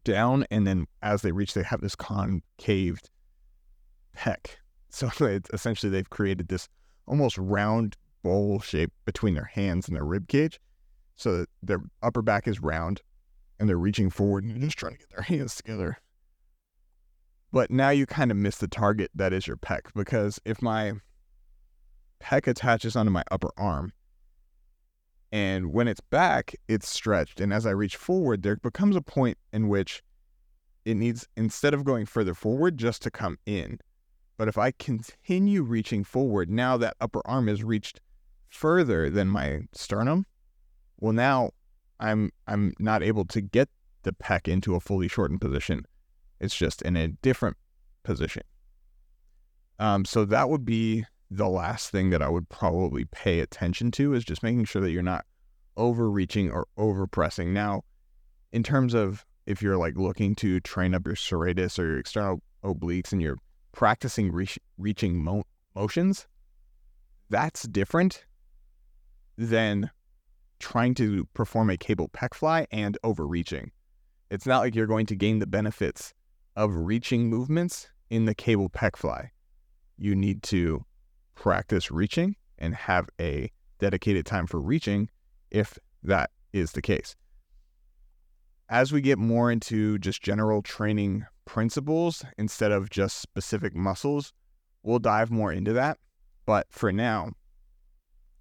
down, 0.05 0.45
and 0.51 0.67
then 0.67 0.87
as 1.03 1.23
they 1.23 1.33
reach, 1.33 1.55
they 1.55 1.63
have 1.63 1.81
this 1.81 1.97
concaved 1.97 3.11
pec. 4.17 4.47
So 4.89 5.11
essentially 5.53 5.91
they've 5.91 6.09
created 6.09 6.49
this 6.49 6.71
almost 7.07 7.37
round 7.37 7.99
bowl 8.23 8.61
shape 8.61 8.93
between 9.05 9.35
their 9.35 9.45
hands 9.45 9.89
and 9.89 9.97
their 9.97 10.07
rib 10.07 10.27
cage, 10.27 10.59
so 11.17 11.39
that 11.39 11.49
their 11.63 11.83
upper 12.03 12.23
back 12.23 12.49
is 12.49 12.63
round, 12.63 13.03
and 13.61 13.69
they're 13.69 13.77
reaching 13.77 14.09
forward 14.09 14.45
and 14.45 14.59
just 14.59 14.79
trying 14.79 14.95
to 14.95 14.99
get 14.99 15.11
their 15.11 15.23
hands 15.23 15.57
together. 15.57 15.99
But 17.53 17.71
now 17.71 17.91
you 17.91 18.07
kind 18.07 18.31
of 18.31 18.39
miss 18.39 18.57
the 18.57 18.69
target 18.69 19.11
that 19.15 19.35
is 19.35 19.47
your 19.47 19.59
pec 19.59 19.81
because 19.95 20.41
if 20.47 20.63
my 20.63 20.95
pec 22.21 22.47
attaches 22.47 22.97
onto 22.97 23.13
my 23.13 23.23
upper 23.31 23.51
arm, 23.59 23.93
and 25.33 25.73
when 25.73 25.89
it's 25.89 26.01
back, 26.01 26.55
it's 26.69 26.89
stretched. 26.89 27.41
And 27.41 27.53
as 27.53 27.67
I 27.67 27.71
reach 27.71 27.97
forward, 27.97 28.43
there 28.43 28.57
becomes 28.57 28.97
a 28.97 29.03
point 29.03 29.37
in 29.53 29.69
which 29.69 30.03
it 30.85 30.95
needs, 30.97 31.27
instead 31.37 31.75
of 31.75 31.85
going 31.85 32.07
further 32.07 32.33
forward, 32.33 32.79
just 32.79 33.03
to 33.03 33.11
come 33.11 33.39
in. 33.45 33.79
But 34.37 34.49
if 34.49 34.59
I 34.59 34.71
continue 34.71 35.63
reaching 35.63 36.05
forward, 36.05 36.51
now 36.51 36.77
that 36.77 36.97
upper 37.01 37.23
arm 37.25 37.49
is 37.49 37.65
reached 37.65 38.01
further 38.49 39.11
than 39.11 39.29
my 39.29 39.63
sternum. 39.73 40.27
Well, 40.99 41.13
now 41.13 41.51
I'm 42.01 42.31
I'm 42.47 42.75
not 42.79 43.03
able 43.03 43.25
to 43.27 43.41
get 43.41 43.69
the 44.03 44.13
pec 44.13 44.49
into 44.49 44.75
a 44.75 44.81
fully 44.81 45.09
shortened 45.09 45.41
position. 45.41 45.87
It's 46.41 46.55
just 46.55 46.83
in 46.83 46.97
a 46.97 47.09
different 47.09 47.57
position. 48.03 48.43
Um, 49.79 50.05
so 50.05 50.25
that 50.25 50.49
would 50.49 50.65
be 50.65 51.05
the 51.31 51.49
last 51.49 51.91
thing 51.91 52.11
that 52.11 52.23
I 52.23 52.29
would 52.29 52.49
probably 52.49 53.05
pay 53.05 53.41
attention 53.41 53.91
to 53.93 54.15
is 54.15 54.25
just 54.25 54.43
making 54.43 54.65
sure 54.67 54.81
that 54.83 54.91
you're 54.91 55.03
not 55.03 55.25
overreaching 55.77 56.51
or 56.51 56.67
overpressing. 56.79 57.49
Now, 57.49 57.83
in 58.53 58.63
terms 58.63 58.95
of 58.95 59.25
if 59.45 59.61
you're 59.61 59.77
like 59.77 59.97
looking 59.97 60.35
to 60.37 60.61
train 60.61 60.95
up 60.95 61.07
your 61.07 61.17
serratus 61.17 61.79
or 61.79 61.87
your 61.87 61.99
external 61.99 62.43
obliques 62.65 63.13
and 63.13 63.21
you're 63.21 63.39
practicing 63.77 64.33
re- 64.33 64.49
reaching 64.79 65.23
mo- 65.23 65.45
motions, 65.75 66.27
that's 67.29 67.65
different 67.65 68.25
than 69.37 69.91
trying 70.59 70.95
to 70.95 71.27
perform 71.35 71.69
a 71.69 71.77
cable 71.77 72.09
pec 72.09 72.33
fly 72.33 72.67
and 72.73 72.97
overreaching. 73.05 73.71
It's 74.31 74.47
not 74.47 74.61
like 74.61 74.75
you're 74.75 74.87
going 74.87 75.05
to 75.07 75.15
gain 75.15 75.41
the 75.41 75.47
benefits 75.47 76.15
of 76.57 76.75
reaching 76.75 77.29
movements 77.29 77.89
in 78.09 78.25
the 78.25 78.35
cable 78.35 78.71
pec 78.71 78.97
fly. 78.97 79.31
You 79.99 80.17
need 80.17 80.43
to 80.45 80.87
practice 81.35 81.91
reaching 81.91 82.35
and 82.59 82.75
have 82.75 83.11
a 83.21 83.51
dedicated 83.79 84.25
time 84.25 84.47
for 84.47 84.59
reaching 84.59 85.11
if 85.51 85.79
that 86.03 86.31
is 86.55 86.73
the 86.73 86.81
case. 86.81 87.15
As 88.71 88.91
we 88.91 89.03
get 89.03 89.19
more 89.19 89.51
into 89.53 89.99
just 89.99 90.23
general 90.23 90.63
training 90.63 91.27
principles 91.47 92.23
instead 92.37 92.73
of 92.73 92.91
just 92.91 93.21
specific 93.21 93.75
muscles, 93.75 94.35
we'll 94.83 94.99
dive 94.99 95.31
more 95.31 95.53
into 95.53 95.73
that. 95.73 95.99
But 96.45 96.67
for 96.71 96.93
now, 96.93 97.33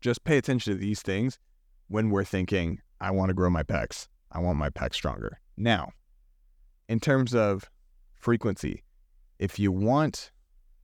just 0.02 0.26
pay 0.26 0.38
attention 0.38 0.74
to 0.74 0.80
these 0.80 1.02
things 1.02 1.40
when 1.88 2.10
we're 2.10 2.26
thinking, 2.26 2.82
I 3.00 3.12
want 3.12 3.30
to 3.30 3.34
grow 3.34 3.50
my 3.50 3.64
pecs. 3.64 4.08
I 4.32 4.40
want 4.40 4.58
my 4.58 4.70
pecs 4.70 4.96
stronger. 4.96 5.40
Now, 5.56 5.92
in 6.90 7.00
terms 7.00 7.34
of 7.34 7.70
frequency, 8.14 8.84
if 9.40 9.58
you 9.58 9.72
want 9.72 10.32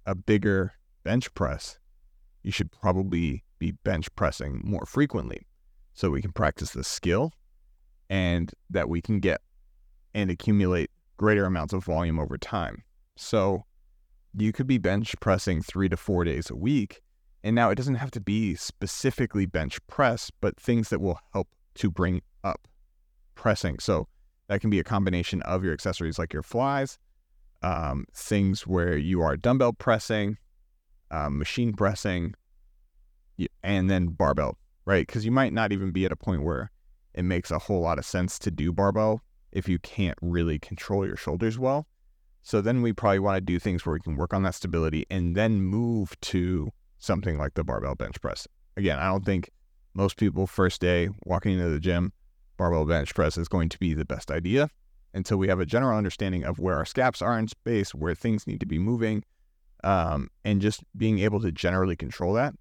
a 0.05 0.15
bigger 0.15 0.73
bench 1.03 1.33
press, 1.33 1.79
you 2.43 2.51
should 2.51 2.71
probably 2.71 3.43
be 3.59 3.73
bench 3.83 4.13
pressing 4.15 4.61
more 4.63 4.85
frequently 4.85 5.45
so 5.93 6.09
we 6.09 6.21
can 6.21 6.31
practice 6.31 6.71
the 6.71 6.83
skill 6.83 7.31
and 8.09 8.51
that 8.69 8.89
we 8.89 9.01
can 9.01 9.19
get 9.19 9.41
and 10.13 10.31
accumulate 10.31 10.89
greater 11.21 11.45
amounts 11.45 11.71
of 11.71 11.83
volume 11.85 12.19
over 12.19 12.35
time. 12.35 12.83
So 13.15 13.63
you 14.33 14.51
could 14.51 14.65
be 14.65 14.79
bench 14.79 15.13
pressing 15.19 15.61
three 15.61 15.87
to 15.87 15.95
four 15.95 16.23
days 16.23 16.49
a 16.49 16.55
week. 16.55 17.01
And 17.43 17.55
now 17.55 17.69
it 17.69 17.75
doesn't 17.75 17.95
have 17.95 18.09
to 18.11 18.19
be 18.19 18.55
specifically 18.55 19.45
bench 19.45 19.85
press, 19.85 20.31
but 20.41 20.59
things 20.59 20.89
that 20.89 20.99
will 20.99 21.19
help 21.31 21.47
to 21.75 21.91
bring 21.91 22.23
up 22.43 22.67
pressing. 23.35 23.77
So 23.77 24.07
that 24.47 24.61
can 24.61 24.71
be 24.71 24.79
a 24.79 24.83
combination 24.83 25.43
of 25.43 25.63
your 25.63 25.73
accessories 25.73 26.17
like 26.17 26.33
your 26.33 26.43
flies, 26.43 26.97
um, 27.61 28.05
things 28.15 28.65
where 28.65 28.97
you 28.97 29.21
are 29.21 29.37
dumbbell 29.37 29.73
pressing, 29.73 30.37
um, 31.11 31.37
machine 31.37 31.73
pressing, 31.73 32.33
and 33.61 33.91
then 33.91 34.07
barbell, 34.07 34.57
right? 34.85 35.05
Because 35.05 35.23
you 35.23 35.31
might 35.31 35.53
not 35.53 35.71
even 35.71 35.91
be 35.91 36.03
at 36.05 36.11
a 36.11 36.15
point 36.15 36.43
where 36.43 36.71
it 37.13 37.23
makes 37.23 37.51
a 37.51 37.59
whole 37.59 37.81
lot 37.81 37.99
of 37.99 38.05
sense 38.05 38.39
to 38.39 38.49
do 38.49 38.73
barbell 38.73 39.21
if 39.51 39.67
you 39.67 39.79
can't 39.79 40.17
really 40.21 40.59
control 40.59 41.05
your 41.05 41.17
shoulders 41.17 41.59
well. 41.59 41.87
So 42.43 42.61
then 42.61 42.81
we 42.81 42.93
probably 42.93 43.19
want 43.19 43.37
to 43.37 43.41
do 43.41 43.59
things 43.59 43.85
where 43.85 43.93
we 43.93 43.99
can 43.99 44.15
work 44.15 44.33
on 44.33 44.43
that 44.43 44.55
stability 44.55 45.05
and 45.11 45.35
then 45.35 45.61
move 45.61 46.19
to 46.21 46.71
something 46.97 47.37
like 47.37 47.53
the 47.53 47.63
barbell 47.63 47.95
bench 47.95 48.19
press 48.21 48.47
again, 48.77 48.99
I 48.99 49.07
don't 49.07 49.25
think 49.25 49.49
most 49.93 50.17
people 50.17 50.47
first 50.47 50.81
day 50.81 51.09
walking 51.25 51.53
into 51.53 51.69
the 51.69 51.79
gym, 51.79 52.13
barbell 52.57 52.85
bench 52.85 53.13
press 53.13 53.37
is 53.37 53.47
going 53.47 53.69
to 53.69 53.79
be 53.79 53.93
the 53.93 54.05
best 54.05 54.31
idea 54.31 54.69
until 55.13 55.37
we 55.37 55.47
have 55.47 55.59
a 55.59 55.65
general 55.65 55.97
understanding 55.97 56.43
of 56.43 56.59
where 56.59 56.77
our 56.77 56.85
scaps 56.85 57.21
are 57.21 57.37
in 57.37 57.47
space, 57.47 57.93
where 57.93 58.15
things 58.15 58.47
need 58.47 58.61
to 58.61 58.65
be 58.65 58.79
moving, 58.79 59.23
um, 59.83 60.29
and 60.45 60.61
just 60.61 60.81
being 60.95 61.19
able 61.19 61.41
to 61.41 61.51
generally 61.51 61.95
control 61.95 62.33
that. 62.33 62.53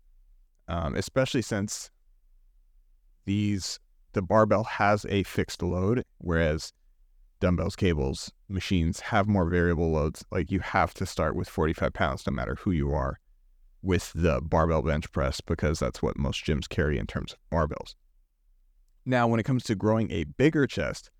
Um, 0.69 0.95
especially 0.95 1.43
since 1.43 1.91
these 3.25 3.79
the 4.13 4.23
barbell 4.23 4.65
has 4.65 5.07
a 5.09 5.23
fixed 5.23 5.63
load, 5.63 6.05
whereas 6.19 6.73
dumbbells, 7.41 7.77
cables, 7.77 8.31
machines 8.49 9.01
have 9.01 9.27
more 9.27 9.49
variable 9.49 9.91
loads. 9.91 10.25
Like 10.31 10.51
you 10.51 10.61
have 10.61 10.95
to 10.95 11.07
start 11.07 11.35
with 11.35 11.49
45 11.49 11.93
pounds 11.93 12.27
no 12.27 12.33
matter 12.33 12.55
who 12.55 12.71
you 12.71 12.93
are 12.93 13.19
with 13.83 14.13
the 14.15 14.41
barbell 14.43 14.83
bench 14.83 15.11
press 15.13 15.41
because 15.41 15.79
that's 15.79 16.03
what 16.03 16.19
most 16.19 16.45
gyms 16.45 16.69
carry 16.69 16.99
in 16.99 17.07
terms 17.07 17.33
of 17.33 17.39
barbells. 17.51 17.95
Now, 19.07 19.27
when 19.27 19.41
it 19.41 19.45
comes 19.45 19.65
to 19.65 19.75
growing 19.75 20.11
a 20.11 20.25
bigger 20.25 20.67
chest, 20.67 21.11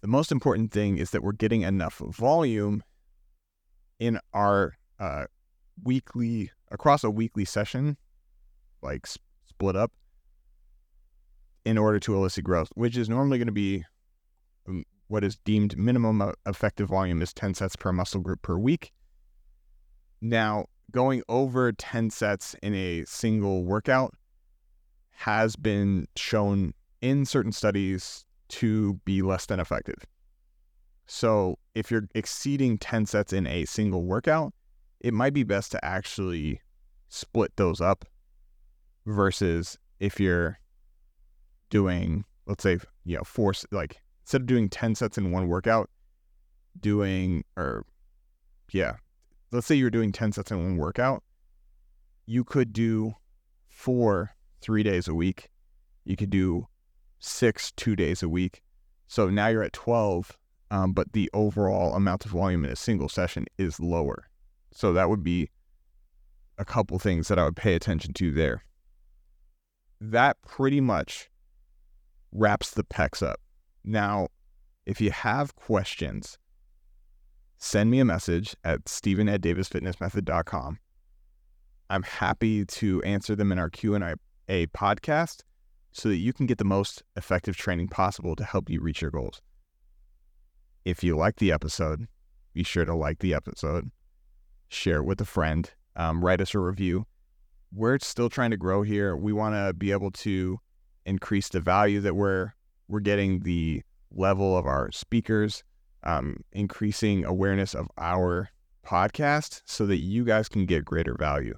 the 0.00 0.08
most 0.08 0.32
important 0.32 0.72
thing 0.72 0.98
is 0.98 1.10
that 1.10 1.22
we're 1.22 1.32
getting 1.32 1.62
enough 1.62 1.98
volume 1.98 2.82
in 4.00 4.18
our 4.32 4.74
uh, 4.98 5.24
weekly, 5.82 6.50
across 6.70 7.04
a 7.04 7.10
weekly 7.10 7.44
session, 7.44 7.96
like 8.82 9.06
split 9.46 9.76
up, 9.76 9.92
in 11.64 11.78
order 11.78 11.98
to 12.00 12.14
elicit 12.14 12.44
growth, 12.44 12.68
which 12.74 12.96
is 12.96 13.08
normally 13.08 13.38
going 13.38 13.46
to 13.46 13.52
be 13.52 13.84
um, 14.68 14.84
what 15.14 15.22
is 15.22 15.36
deemed 15.44 15.78
minimum 15.78 16.20
uh, 16.20 16.32
effective 16.44 16.88
volume 16.88 17.22
is 17.22 17.32
10 17.32 17.54
sets 17.54 17.76
per 17.76 17.92
muscle 17.92 18.20
group 18.20 18.42
per 18.42 18.58
week. 18.58 18.92
Now, 20.20 20.66
going 20.90 21.22
over 21.28 21.70
10 21.70 22.10
sets 22.10 22.56
in 22.64 22.74
a 22.74 23.04
single 23.04 23.64
workout 23.64 24.12
has 25.10 25.54
been 25.54 26.08
shown 26.16 26.74
in 27.00 27.24
certain 27.24 27.52
studies 27.52 28.24
to 28.48 28.94
be 29.04 29.22
less 29.22 29.46
than 29.46 29.60
effective. 29.60 30.04
So, 31.06 31.60
if 31.76 31.92
you're 31.92 32.08
exceeding 32.16 32.76
10 32.76 33.06
sets 33.06 33.32
in 33.32 33.46
a 33.46 33.66
single 33.66 34.02
workout, 34.02 34.52
it 34.98 35.14
might 35.14 35.32
be 35.32 35.44
best 35.44 35.70
to 35.72 35.84
actually 35.84 36.60
split 37.08 37.52
those 37.54 37.80
up 37.80 38.04
versus 39.06 39.78
if 40.00 40.18
you're 40.18 40.58
doing, 41.70 42.24
let's 42.46 42.64
say, 42.64 42.80
you 43.04 43.16
know, 43.16 43.22
four, 43.22 43.52
like 43.70 44.00
instead 44.24 44.40
of 44.40 44.46
doing 44.46 44.70
10 44.70 44.94
sets 44.94 45.18
in 45.18 45.30
one 45.30 45.48
workout, 45.48 45.90
doing, 46.80 47.44
or 47.56 47.84
yeah, 48.72 48.96
let's 49.52 49.66
say 49.66 49.74
you're 49.74 49.90
doing 49.90 50.12
10 50.12 50.32
sets 50.32 50.50
in 50.50 50.58
one 50.58 50.76
workout, 50.78 51.22
you 52.26 52.42
could 52.42 52.72
do 52.72 53.14
four 53.68 54.30
three 54.62 54.82
days 54.82 55.08
a 55.08 55.14
week. 55.14 55.50
You 56.04 56.16
could 56.16 56.30
do 56.30 56.66
six 57.18 57.70
two 57.72 57.94
days 57.94 58.22
a 58.22 58.28
week. 58.28 58.62
So 59.06 59.28
now 59.28 59.48
you're 59.48 59.62
at 59.62 59.74
12, 59.74 60.38
um, 60.70 60.92
but 60.92 61.12
the 61.12 61.30
overall 61.34 61.94
amount 61.94 62.24
of 62.24 62.30
volume 62.30 62.64
in 62.64 62.70
a 62.70 62.76
single 62.76 63.10
session 63.10 63.44
is 63.58 63.78
lower. 63.78 64.28
So 64.72 64.94
that 64.94 65.10
would 65.10 65.22
be 65.22 65.50
a 66.56 66.64
couple 66.64 66.98
things 66.98 67.28
that 67.28 67.38
I 67.38 67.44
would 67.44 67.56
pay 67.56 67.74
attention 67.74 68.14
to 68.14 68.32
there. 68.32 68.64
That 70.00 70.40
pretty 70.42 70.80
much 70.80 71.28
wraps 72.32 72.70
the 72.70 72.84
pecs 72.84 73.22
up. 73.22 73.40
Now, 73.84 74.28
if 74.86 75.00
you 75.00 75.10
have 75.10 75.54
questions, 75.56 76.38
send 77.58 77.90
me 77.90 78.00
a 78.00 78.04
message 78.04 78.56
at 78.64 78.88
stephen 78.88 79.28
at 79.28 79.40
davisfitnessmethod.com. 79.42 80.78
I'm 81.90 82.02
happy 82.02 82.64
to 82.64 83.02
answer 83.02 83.36
them 83.36 83.52
in 83.52 83.58
our 83.58 83.68
Q&A 83.68 84.66
podcast 84.68 85.42
so 85.92 86.08
that 86.08 86.16
you 86.16 86.32
can 86.32 86.46
get 86.46 86.58
the 86.58 86.64
most 86.64 87.02
effective 87.16 87.56
training 87.56 87.88
possible 87.88 88.34
to 88.36 88.44
help 88.44 88.70
you 88.70 88.80
reach 88.80 89.02
your 89.02 89.10
goals. 89.10 89.40
If 90.84 91.04
you 91.04 91.16
like 91.16 91.36
the 91.36 91.52
episode, 91.52 92.06
be 92.52 92.62
sure 92.62 92.84
to 92.84 92.94
like 92.94 93.18
the 93.18 93.34
episode, 93.34 93.90
share 94.68 94.98
it 94.98 95.04
with 95.04 95.20
a 95.20 95.24
friend, 95.24 95.70
um, 95.96 96.24
write 96.24 96.40
us 96.40 96.54
a 96.54 96.58
review. 96.58 97.06
We're 97.72 97.98
still 97.98 98.28
trying 98.28 98.50
to 98.50 98.56
grow 98.56 98.82
here. 98.82 99.16
We 99.16 99.32
want 99.32 99.54
to 99.54 99.72
be 99.74 99.92
able 99.92 100.10
to 100.10 100.58
increase 101.06 101.48
the 101.48 101.60
value 101.60 102.00
that 102.00 102.14
we're 102.14 102.52
we're 102.88 103.00
getting 103.00 103.40
the 103.40 103.82
level 104.10 104.56
of 104.56 104.66
our 104.66 104.90
speakers, 104.92 105.64
um, 106.02 106.36
increasing 106.52 107.24
awareness 107.24 107.74
of 107.74 107.88
our 107.98 108.50
podcast 108.86 109.62
so 109.64 109.86
that 109.86 109.98
you 109.98 110.24
guys 110.24 110.48
can 110.48 110.66
get 110.66 110.84
greater 110.84 111.16
value. 111.18 111.54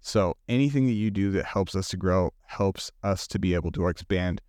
So 0.00 0.36
anything 0.48 0.86
that 0.86 0.92
you 0.92 1.10
do 1.10 1.30
that 1.32 1.44
helps 1.44 1.74
us 1.74 1.88
to 1.88 1.96
grow 1.96 2.32
helps 2.46 2.90
us 3.02 3.26
to 3.28 3.38
be 3.38 3.54
able 3.54 3.70
to 3.72 3.88
expand 3.88 4.40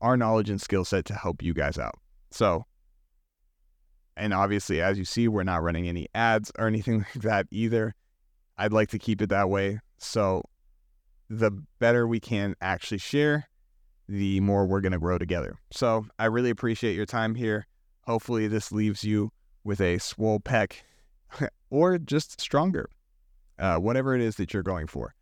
our 0.00 0.16
knowledge 0.16 0.50
and 0.50 0.60
skill 0.60 0.84
set 0.84 1.04
to 1.06 1.14
help 1.14 1.42
you 1.42 1.54
guys 1.54 1.78
out. 1.78 1.98
So, 2.30 2.66
and 4.16 4.34
obviously, 4.34 4.80
as 4.80 4.98
you 4.98 5.04
see, 5.04 5.28
we're 5.28 5.42
not 5.42 5.62
running 5.62 5.88
any 5.88 6.08
ads 6.14 6.52
or 6.58 6.66
anything 6.66 6.98
like 7.14 7.24
that 7.24 7.46
either. 7.50 7.94
I'd 8.56 8.72
like 8.72 8.90
to 8.90 8.98
keep 8.98 9.22
it 9.22 9.30
that 9.30 9.48
way. 9.48 9.80
So, 9.98 10.42
the 11.30 11.50
better 11.78 12.06
we 12.06 12.20
can 12.20 12.54
actually 12.60 12.98
share, 12.98 13.48
the 14.08 14.40
more 14.40 14.66
we're 14.66 14.80
going 14.80 14.92
to 14.92 14.98
grow 14.98 15.18
together. 15.18 15.56
So 15.70 16.06
I 16.18 16.26
really 16.26 16.50
appreciate 16.50 16.96
your 16.96 17.06
time 17.06 17.34
here. 17.34 17.66
Hopefully, 18.02 18.48
this 18.48 18.72
leaves 18.72 19.04
you 19.04 19.30
with 19.64 19.80
a 19.80 19.98
swole 19.98 20.40
pec 20.40 20.74
or 21.70 21.98
just 21.98 22.40
stronger, 22.40 22.88
uh, 23.58 23.76
whatever 23.76 24.14
it 24.14 24.20
is 24.20 24.36
that 24.36 24.52
you're 24.52 24.62
going 24.62 24.86
for. 24.86 25.14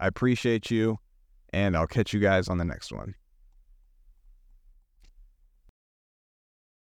I 0.00 0.08
appreciate 0.08 0.70
you, 0.70 0.98
and 1.52 1.76
I'll 1.76 1.86
catch 1.86 2.12
you 2.12 2.20
guys 2.20 2.48
on 2.48 2.58
the 2.58 2.64
next 2.64 2.92
one. 2.92 3.14